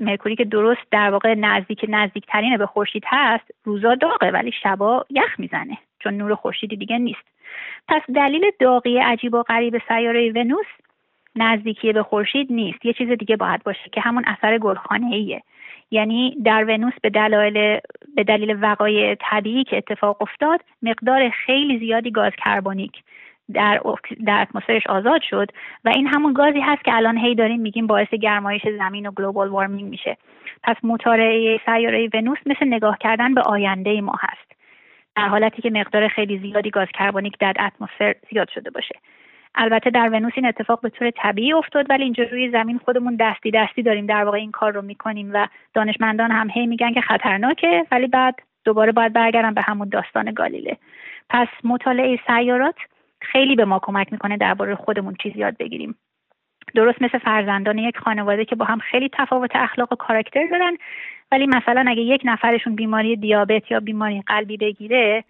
مرکوری 0.00 0.36
که 0.36 0.44
درست 0.44 0.80
در 0.90 1.10
واقع 1.10 1.34
نزدیک 1.34 1.84
نزدیکترین 1.88 2.56
به 2.56 2.66
خورشید 2.66 3.04
هست 3.06 3.50
روزا 3.64 3.94
داغه 3.94 4.30
ولی 4.30 4.52
شبا 4.62 5.06
یخ 5.10 5.38
می‌زنه 5.40 5.78
چون 5.98 6.14
نور 6.14 6.34
خورشیدی 6.34 6.76
دیگه 6.76 6.98
نیست. 6.98 7.24
پس 7.88 8.02
دلیل 8.14 8.50
داغی 8.58 8.98
عجیب 8.98 9.34
و 9.34 9.42
غریب 9.42 9.82
سیاره 9.88 10.32
ونوس 10.32 10.66
نزدیکی 11.36 11.92
به 11.92 12.02
خورشید 12.02 12.52
نیست. 12.52 12.86
یه 12.86 12.92
چیز 12.92 13.08
دیگه 13.08 13.36
باید 13.36 13.62
باشه 13.62 13.90
که 13.92 14.00
همون 14.00 14.24
اثر 14.26 14.58
گلخانه 14.58 15.06
ایه 15.06 15.42
یعنی 15.92 16.36
در 16.44 16.64
ونوس 16.64 16.92
به 17.02 17.10
دلایل 17.10 17.80
به 18.16 18.24
دلیل 18.24 18.56
وقایع 18.60 19.14
طبیعی 19.20 19.64
که 19.64 19.76
اتفاق 19.76 20.22
افتاد 20.22 20.60
مقدار 20.82 21.28
خیلی 21.28 21.78
زیادی 21.78 22.10
گاز 22.10 22.32
کربونیک 22.44 22.92
در 23.54 23.80
در 24.26 24.42
اتمسفرش 24.42 24.86
آزاد 24.86 25.22
شد 25.30 25.50
و 25.84 25.88
این 25.88 26.06
همون 26.06 26.32
گازی 26.32 26.60
هست 26.60 26.84
که 26.84 26.94
الان 26.94 27.18
هی 27.18 27.34
داریم 27.34 27.60
میگیم 27.60 27.86
باعث 27.86 28.08
گرمایش 28.08 28.62
زمین 28.78 29.06
و 29.06 29.10
گلوبال 29.10 29.48
وارمینگ 29.48 29.90
میشه. 29.90 30.16
پس 30.62 30.76
مطالعه 30.82 31.60
سیاره 31.66 32.08
ونوس 32.14 32.38
مثل 32.46 32.66
نگاه 32.66 32.98
کردن 32.98 33.34
به 33.34 33.40
آینده 33.40 34.00
ما 34.00 34.14
هست. 34.20 34.52
در 35.16 35.28
حالتی 35.28 35.62
که 35.62 35.70
مقدار 35.70 36.08
خیلی 36.08 36.38
زیادی 36.38 36.70
گاز 36.70 36.88
کربونیک 36.94 37.38
در 37.38 37.54
اتمسفر 37.60 38.14
زیاد 38.30 38.48
شده 38.48 38.70
باشه. 38.70 38.94
البته 39.54 39.90
در 39.90 40.08
ونوس 40.08 40.32
این 40.36 40.46
اتفاق 40.46 40.80
به 40.80 40.90
طور 40.90 41.10
طبیعی 41.10 41.52
افتاد 41.52 41.86
ولی 41.90 42.04
اینجا 42.04 42.24
روی 42.24 42.50
زمین 42.50 42.78
خودمون 42.78 43.16
دستی 43.20 43.50
دستی 43.50 43.82
داریم 43.82 44.06
در 44.06 44.24
واقع 44.24 44.38
این 44.38 44.50
کار 44.50 44.72
رو 44.72 44.82
می‌کنیم 44.82 45.30
و 45.34 45.48
دانشمندان 45.74 46.30
هم 46.30 46.50
هی 46.50 46.66
میگن 46.66 46.92
که 46.92 47.00
خطرناکه 47.00 47.86
ولی 47.90 48.06
بعد 48.06 48.34
دوباره 48.64 48.92
باید 48.92 49.12
برگردم 49.12 49.54
به 49.54 49.62
همون 49.62 49.88
داستان 49.88 50.32
گالیله. 50.32 50.76
پس 51.30 51.48
مطالعه 51.64 52.18
سیارات 52.26 52.74
خیلی 53.20 53.56
به 53.56 53.64
ما 53.64 53.78
کمک 53.78 54.12
می‌کنه 54.12 54.36
درباره 54.36 54.74
خودمون 54.74 55.14
چیز 55.22 55.36
یاد 55.36 55.56
بگیریم. 55.56 55.94
درست 56.74 57.02
مثل 57.02 57.18
فرزندان 57.18 57.78
یک 57.78 57.98
خانواده 57.98 58.44
که 58.44 58.56
با 58.56 58.64
هم 58.64 58.78
خیلی 58.78 59.10
تفاوت 59.12 59.50
اخلاق 59.54 59.92
و 59.92 59.96
کاراکتر 59.96 60.46
دارن 60.50 60.76
ولی 61.32 61.46
مثلا 61.46 61.84
اگه 61.88 62.02
یک 62.02 62.22
نفرشون 62.24 62.74
بیماری 62.74 63.16
دیابت 63.16 63.70
یا 63.70 63.80
بیماری 63.80 64.22
قلبی 64.26 64.56
بگیره 64.56 65.24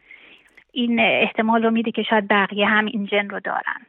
این 0.73 1.01
احتمال 1.01 1.63
رو 1.63 1.71
میده 1.71 1.91
که 1.91 2.03
شاید 2.03 2.29
بقیه 2.29 2.67
هم 2.67 2.87
این 2.87 3.07
جن 3.07 3.29
رو 3.29 3.41
دارن. 3.41 3.87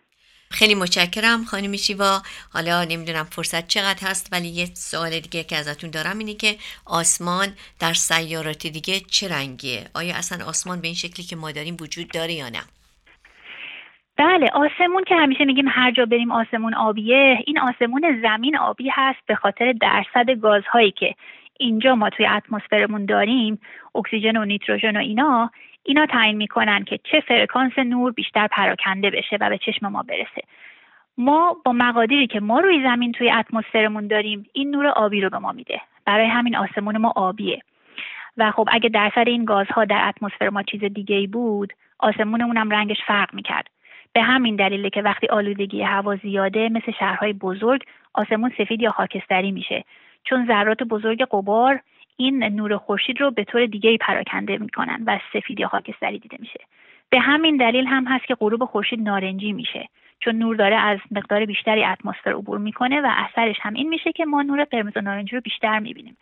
خیلی 0.53 0.75
متشکرم 0.75 1.43
خانم 1.43 1.75
شیوا. 1.75 2.21
حالا 2.53 2.83
نمی‌دونم 2.83 3.23
فرصت 3.23 3.67
چقدر 3.67 4.07
هست 4.07 4.29
ولی 4.31 4.47
یه 4.47 4.65
سوال 4.65 5.19
دیگه 5.19 5.43
که 5.43 5.55
ازتون 5.55 5.89
دارم 5.89 6.17
اینه 6.17 6.33
که 6.33 6.55
آسمان 6.85 7.47
در 7.79 7.93
سیارات 7.93 8.67
دیگه 8.67 8.99
چه 8.99 9.27
رنگیه؟ 9.27 9.81
آیا 9.95 10.15
اصلا 10.15 10.45
آسمان 10.45 10.81
به 10.81 10.87
این 10.87 10.95
شکلی 10.95 11.25
که 11.25 11.35
ما 11.35 11.51
داریم 11.51 11.77
وجود 11.81 12.07
داره 12.13 12.33
یا 12.33 12.49
نه؟ 12.49 12.63
بله 14.17 14.49
آسمون 14.53 15.03
که 15.07 15.15
همیشه 15.15 15.45
میگیم 15.45 15.65
هر 15.67 15.91
جا 15.91 16.05
بریم 16.05 16.31
آسمون 16.31 16.73
آبیه 16.73 17.37
این 17.45 17.59
آسمون 17.59 18.21
زمین 18.21 18.57
آبی 18.57 18.89
هست 18.91 19.19
به 19.27 19.35
خاطر 19.35 19.73
درصد 19.81 20.29
گازهایی 20.29 20.91
که 20.91 21.15
اینجا 21.59 21.95
ما 21.95 22.09
توی 22.09 22.25
اتمسفرمون 22.25 23.05
داریم 23.05 23.59
اکسیژن 23.95 24.37
و 24.37 24.45
نیتروژن 24.45 24.97
و 24.97 24.99
اینا. 24.99 25.51
اینا 25.83 26.05
تعیین 26.05 26.37
می‌کنن 26.37 26.83
که 26.83 26.99
چه 27.03 27.19
فرکانس 27.19 27.79
نور 27.79 28.11
بیشتر 28.11 28.47
پراکنده 28.47 29.09
بشه 29.09 29.37
و 29.41 29.49
به 29.49 29.57
چشم 29.57 29.87
ما 29.87 30.03
برسه. 30.03 30.41
ما 31.17 31.57
با 31.65 31.71
مقادیری 31.71 32.27
که 32.27 32.39
ما 32.39 32.59
روی 32.59 32.83
زمین 32.83 33.11
توی 33.11 33.31
اتمسفرمون 33.31 34.07
داریم 34.07 34.45
این 34.53 34.69
نور 34.69 34.87
آبی 34.87 35.21
رو 35.21 35.29
به 35.29 35.37
ما 35.37 35.51
میده. 35.51 35.81
برای 36.05 36.27
همین 36.27 36.55
آسمون 36.55 36.97
ما 36.97 37.13
آبیه. 37.15 37.61
و 38.37 38.51
خب 38.51 38.69
اگه 38.71 38.89
درصد 38.89 39.27
این 39.27 39.45
گازها 39.45 39.85
در 39.85 40.07
اتمسفر 40.07 40.49
ما 40.49 40.63
چیز 40.63 40.83
دیگه 40.83 41.15
ای 41.15 41.27
بود 41.27 41.73
آسمونمون 41.99 42.57
هم 42.57 42.69
رنگش 42.69 42.97
فرق 43.07 43.33
می‌کرد. 43.33 43.67
به 44.13 44.21
همین 44.21 44.55
دلیله 44.55 44.89
که 44.89 45.01
وقتی 45.01 45.27
آلودگی 45.27 45.81
هوا 45.81 46.15
زیاده 46.15 46.69
مثل 46.69 46.91
شهرهای 46.99 47.33
بزرگ 47.33 47.83
آسمون 48.13 48.51
سفید 48.57 48.81
یا 48.81 48.91
خاکستری 48.91 49.51
میشه. 49.51 49.83
چون 50.23 50.45
ذرات 50.45 50.83
بزرگ 50.83 51.23
قبار 51.31 51.79
این 52.17 52.43
نور 52.43 52.77
خورشید 52.77 53.21
رو 53.21 53.31
به 53.31 53.43
طور 53.43 53.65
دیگه 53.65 53.97
پراکنده 53.97 54.57
می‌کنن 54.57 55.03
و 55.07 55.19
سفید 55.33 55.59
یا 55.59 55.67
خاکستری 55.67 56.19
دیده 56.19 56.37
میشه. 56.39 56.59
به 57.09 57.19
همین 57.19 57.57
دلیل 57.57 57.85
هم 57.87 58.07
هست 58.07 58.25
که 58.25 58.35
غروب 58.35 58.65
خورشید 58.65 59.01
نارنجی 59.01 59.53
میشه 59.53 59.89
چون 60.19 60.35
نور 60.35 60.55
داره 60.55 60.75
از 60.75 60.99
مقدار 61.11 61.45
بیشتری 61.45 61.85
اتمسفر 61.85 62.31
عبور 62.31 62.57
می‌کنه 62.57 63.01
و 63.01 63.07
اثرش 63.09 63.55
هم 63.61 63.73
این 63.73 63.89
میشه 63.89 64.11
که 64.11 64.25
ما 64.25 64.41
نور 64.41 64.63
قرمز 64.63 64.97
و 64.97 65.01
نارنجی 65.01 65.35
رو 65.35 65.41
بیشتر 65.41 65.79
می‌بینیم. 65.79 66.17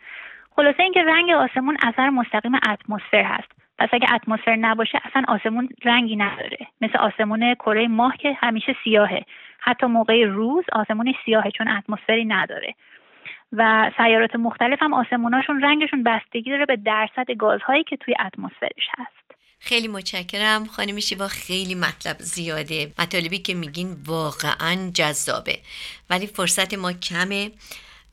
خلاصه 0.56 0.82
اینکه 0.82 1.02
رنگ 1.02 1.30
آسمون 1.30 1.76
اثر 1.82 2.10
مستقیم 2.10 2.54
اتمسفر 2.54 3.22
هست. 3.22 3.52
پس 3.78 3.88
اگه 3.92 4.14
اتمسفر 4.14 4.56
نباشه 4.56 5.00
اصلا 5.04 5.22
آسمون 5.28 5.68
رنگی 5.84 6.16
نداره. 6.16 6.58
مثل 6.80 6.98
آسمون 6.98 7.54
کره 7.54 7.88
ماه 7.88 8.16
که 8.16 8.32
همیشه 8.32 8.76
سیاهه. 8.84 9.22
حتی 9.60 9.86
موقع 9.86 10.24
روز 10.24 10.64
آسمونش 10.72 11.14
سیاهه 11.24 11.50
چون 11.50 11.68
اتمسفری 11.68 12.24
نداره. 12.24 12.74
و 13.52 13.90
سیارات 13.96 14.36
مختلف 14.36 14.78
هم 14.82 14.94
آسموناشون 14.94 15.62
رنگشون 15.62 16.02
بستگی 16.02 16.50
داره 16.50 16.66
به 16.66 16.76
درصد 16.76 17.30
گازهایی 17.38 17.84
که 17.84 17.96
توی 17.96 18.14
اتمسفرش 18.26 18.86
هست. 18.98 19.22
خیلی 19.60 19.88
متشکرم. 19.88 20.66
خانم 20.66 21.00
شیوا 21.00 21.28
خیلی 21.28 21.74
مطلب 21.74 22.16
زیاده. 22.18 22.92
مطالبی 22.98 23.38
که 23.38 23.54
میگین 23.54 23.96
واقعا 24.06 24.90
جذابه. 24.94 25.58
ولی 26.10 26.26
فرصت 26.26 26.74
ما 26.74 26.92
کمه 26.92 27.50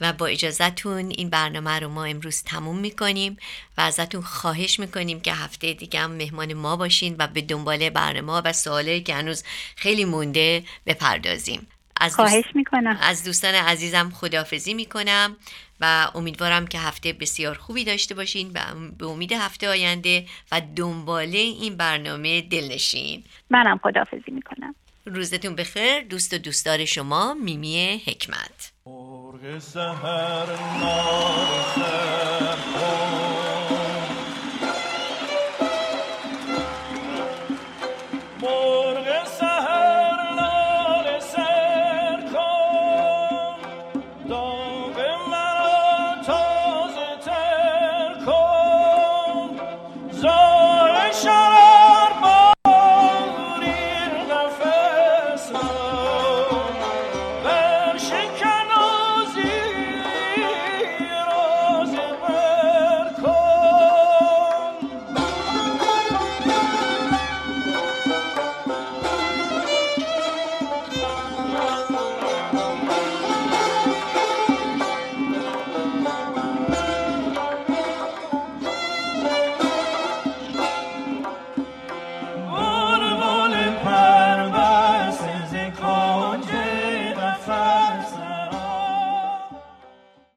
و 0.01 0.13
با 0.13 0.25
اجازهتون 0.25 1.09
این 1.17 1.29
برنامه 1.29 1.79
رو 1.79 1.89
ما 1.89 2.05
امروز 2.05 2.43
تموم 2.43 2.79
می‌کنیم 2.79 3.37
و 3.77 3.81
ازتون 3.81 4.21
خواهش 4.21 4.79
می‌کنیم 4.79 5.19
که 5.19 5.33
هفته 5.33 5.73
دیگه 5.73 5.99
هم 5.99 6.11
مهمان 6.11 6.53
ما 6.53 6.75
باشین 6.75 7.15
و 7.19 7.27
به 7.27 7.41
دنبال 7.41 7.89
برنامه 7.89 8.41
و 8.45 8.53
سوالی 8.53 9.01
که 9.01 9.15
هنوز 9.15 9.43
خیلی 9.75 10.05
مونده 10.05 10.63
بپردازیم. 10.85 11.67
از 11.99 12.15
خواهش 12.15 12.45
می‌کنم. 12.55 12.97
از 13.01 13.23
دوستان 13.23 13.55
عزیزم 13.55 14.09
خدافزی 14.09 14.73
می‌کنم 14.73 15.35
و 15.81 16.11
امیدوارم 16.15 16.67
که 16.67 16.79
هفته 16.79 17.13
بسیار 17.13 17.55
خوبی 17.55 17.83
داشته 17.83 18.15
باشین 18.15 18.51
و 18.53 18.59
به 18.97 19.05
امید 19.05 19.31
هفته 19.31 19.69
آینده 19.69 20.25
و 20.51 20.61
دنباله 20.75 21.37
این 21.37 21.75
برنامه 21.77 22.41
دلنشین 22.41 23.23
منم 23.49 23.79
خدافزی 23.83 24.31
می‌کنم. 24.31 24.75
روزتون 25.05 25.55
بخیر. 25.55 26.01
دوست 26.01 26.33
و 26.33 26.37
دوستدار 26.37 26.85
شما 26.85 27.33
میمی 27.33 28.01
حکمت. 28.05 28.71